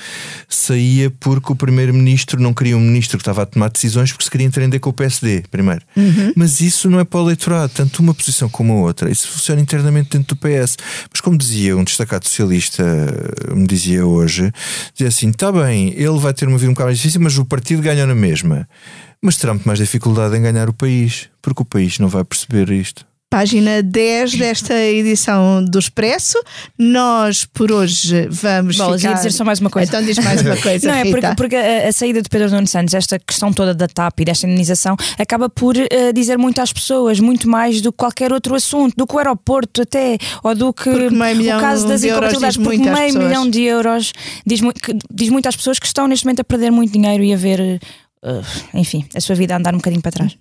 saía 0.48 1.11
porque 1.20 1.52
o 1.52 1.54
primeiro-ministro 1.54 2.40
não 2.40 2.54
queria 2.54 2.74
um 2.78 2.80
ministro 2.80 3.18
que 3.18 3.22
estava 3.22 3.42
a 3.42 3.46
tomar 3.46 3.68
decisões 3.68 4.12
porque 4.12 4.24
se 4.24 4.30
queria 4.30 4.46
entender 4.46 4.78
com 4.78 4.88
o 4.88 4.94
PSD, 4.94 5.42
primeiro. 5.50 5.82
Uhum. 5.94 6.32
Mas 6.35 6.62
isso 6.62 6.88
não 6.88 6.98
é 6.98 7.04
para 7.04 7.20
o 7.20 7.24
eleitorado, 7.24 7.70
tanto 7.74 8.00
uma 8.00 8.14
posição 8.14 8.48
como 8.48 8.62
como 8.62 8.75
a 8.75 8.77
outra. 8.77 9.11
Isso 9.11 9.29
funciona 9.29 9.61
internamente 9.61 10.16
dentro 10.16 10.35
do 10.35 10.38
PS. 10.38 10.77
Mas 11.11 11.20
como 11.20 11.37
dizia 11.37 11.77
um 11.77 11.85
destacado 11.85 12.27
socialista, 12.27 12.85
me 13.53 13.66
dizia 13.66 14.07
hoje, 14.07 14.53
dizia 14.94 15.09
assim: 15.09 15.31
está 15.31 15.51
bem, 15.51 15.92
ele 15.96 16.18
vai 16.18 16.33
ter 16.33 16.46
uma 16.46 16.57
vida 16.57 16.70
um 16.70 16.75
bocado 16.75 16.88
mais 16.88 16.98
difícil, 16.98 17.20
mas 17.20 17.37
o 17.37 17.44
partido 17.44 17.83
ganha 17.83 18.07
na 18.07 18.14
mesma. 18.14 18.68
Mas 19.20 19.37
terá 19.37 19.53
muito 19.53 19.66
mais 19.66 19.79
dificuldade 19.79 20.37
em 20.37 20.42
ganhar 20.42 20.68
o 20.68 20.72
país, 20.72 21.29
porque 21.40 21.62
o 21.62 21.64
país 21.64 21.98
não 21.98 22.09
vai 22.09 22.25
perceber 22.25 22.70
isto. 22.70 23.05
Página 23.33 23.83
10 23.83 24.35
desta 24.35 24.79
edição 24.79 25.64
do 25.64 25.79
Expresso. 25.79 26.37
Nós, 26.79 27.47
por 27.47 27.73
hoje, 27.73 28.29
vamos 28.29 28.77
Bom, 28.77 28.92
ficar... 28.99 29.09
ia 29.09 29.14
dizer 29.14 29.33
só 29.33 29.42
mais 29.42 29.59
uma 29.59 29.71
coisa. 29.71 29.88
Então 29.88 30.05
diz 30.05 30.18
mais 30.23 30.42
uma 30.42 30.55
coisa, 30.61 30.87
Não, 30.87 30.95
é 30.95 31.11
porque, 31.11 31.35
porque 31.35 31.57
a, 31.57 31.88
a 31.88 31.92
saída 31.92 32.21
de 32.21 32.29
Pedro 32.29 32.51
Nuno 32.51 32.66
Santos, 32.66 32.92
esta 32.92 33.18
questão 33.18 33.51
toda 33.51 33.73
da 33.73 33.88
TAP 33.88 34.21
e 34.21 34.27
desta 34.27 34.47
indenização, 34.47 34.99
acaba 35.18 35.49
por 35.49 35.75
uh, 35.79 36.12
dizer 36.14 36.37
muito 36.37 36.61
às 36.61 36.75
pessoas, 36.75 37.21
muito 37.21 37.49
mais 37.49 37.81
do 37.81 37.90
que 37.90 37.97
qualquer 37.97 38.35
outro 38.35 38.55
assunto, 38.55 38.92
do 38.99 39.07
que 39.07 39.14
o 39.14 39.18
aeroporto 39.18 39.81
até, 39.81 40.18
ou 40.45 40.55
do 40.55 40.71
que 40.71 40.90
o 40.90 41.59
caso 41.59 41.88
das 41.88 42.05
incompatibilidades, 42.05 42.59
porque 42.59 42.77
meio 42.83 42.95
pessoas. 43.07 43.25
milhão 43.25 43.49
de 43.49 43.62
euros 43.62 44.12
diz, 44.47 44.61
que- 44.61 44.95
diz 45.11 45.31
muito 45.31 45.49
às 45.49 45.57
pessoas 45.57 45.79
que 45.79 45.87
estão 45.87 46.07
neste 46.07 46.27
momento 46.27 46.40
a 46.40 46.45
perder 46.45 46.71
muito 46.71 46.92
dinheiro 46.92 47.25
e 47.25 47.33
a 47.33 47.37
ver, 47.38 47.81
uh, 48.23 48.45
enfim, 48.75 49.07
a 49.14 49.21
sua 49.23 49.35
vida 49.35 49.55
a 49.55 49.57
andar 49.57 49.73
um 49.73 49.79
bocadinho 49.79 50.03
para 50.03 50.12
trás. 50.12 50.37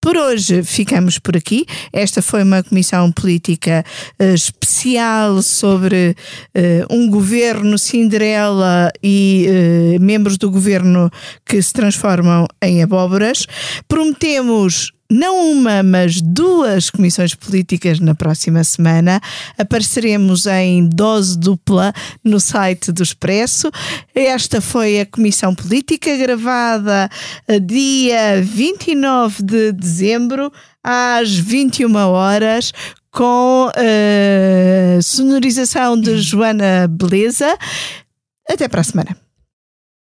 Por 0.00 0.16
hoje 0.16 0.62
ficamos 0.62 1.18
por 1.18 1.36
aqui. 1.36 1.66
Esta 1.92 2.22
foi 2.22 2.42
uma 2.42 2.62
comissão 2.62 3.12
política 3.12 3.84
eh, 4.18 4.32
especial 4.32 5.42
sobre 5.42 6.16
eh, 6.54 6.86
um 6.90 7.10
governo 7.10 7.78
Cinderela 7.78 8.90
e 9.02 9.46
eh, 9.46 9.98
membros 9.98 10.38
do 10.38 10.50
governo 10.50 11.10
que 11.44 11.60
se 11.60 11.74
transformam 11.74 12.46
em 12.62 12.82
abóboras. 12.82 13.44
Prometemos 13.86 14.90
não 15.10 15.50
uma, 15.52 15.82
mas 15.82 16.20
duas 16.20 16.88
comissões 16.88 17.34
políticas 17.34 17.98
na 17.98 18.14
próxima 18.14 18.62
semana. 18.62 19.20
Apareceremos 19.58 20.46
em 20.46 20.88
dose 20.88 21.36
dupla 21.36 21.92
no 22.22 22.38
site 22.38 22.92
do 22.92 23.02
Expresso. 23.02 23.70
Esta 24.14 24.60
foi 24.60 25.00
a 25.00 25.06
comissão 25.06 25.54
política 25.54 26.16
gravada 26.16 27.10
eh, 27.48 27.58
dia 27.58 28.40
29 28.42 29.42
de 29.42 29.72
dezembro 29.72 30.52
às 30.82 31.34
21 31.34 31.94
horas 31.96 32.72
com 33.10 33.70
eh, 33.74 34.98
sonorização 35.02 36.00
de 36.00 36.18
Joana 36.20 36.86
Beleza. 36.88 37.58
Até 38.48 38.68
para 38.68 38.80
a 38.80 38.84
semana. 38.84 39.29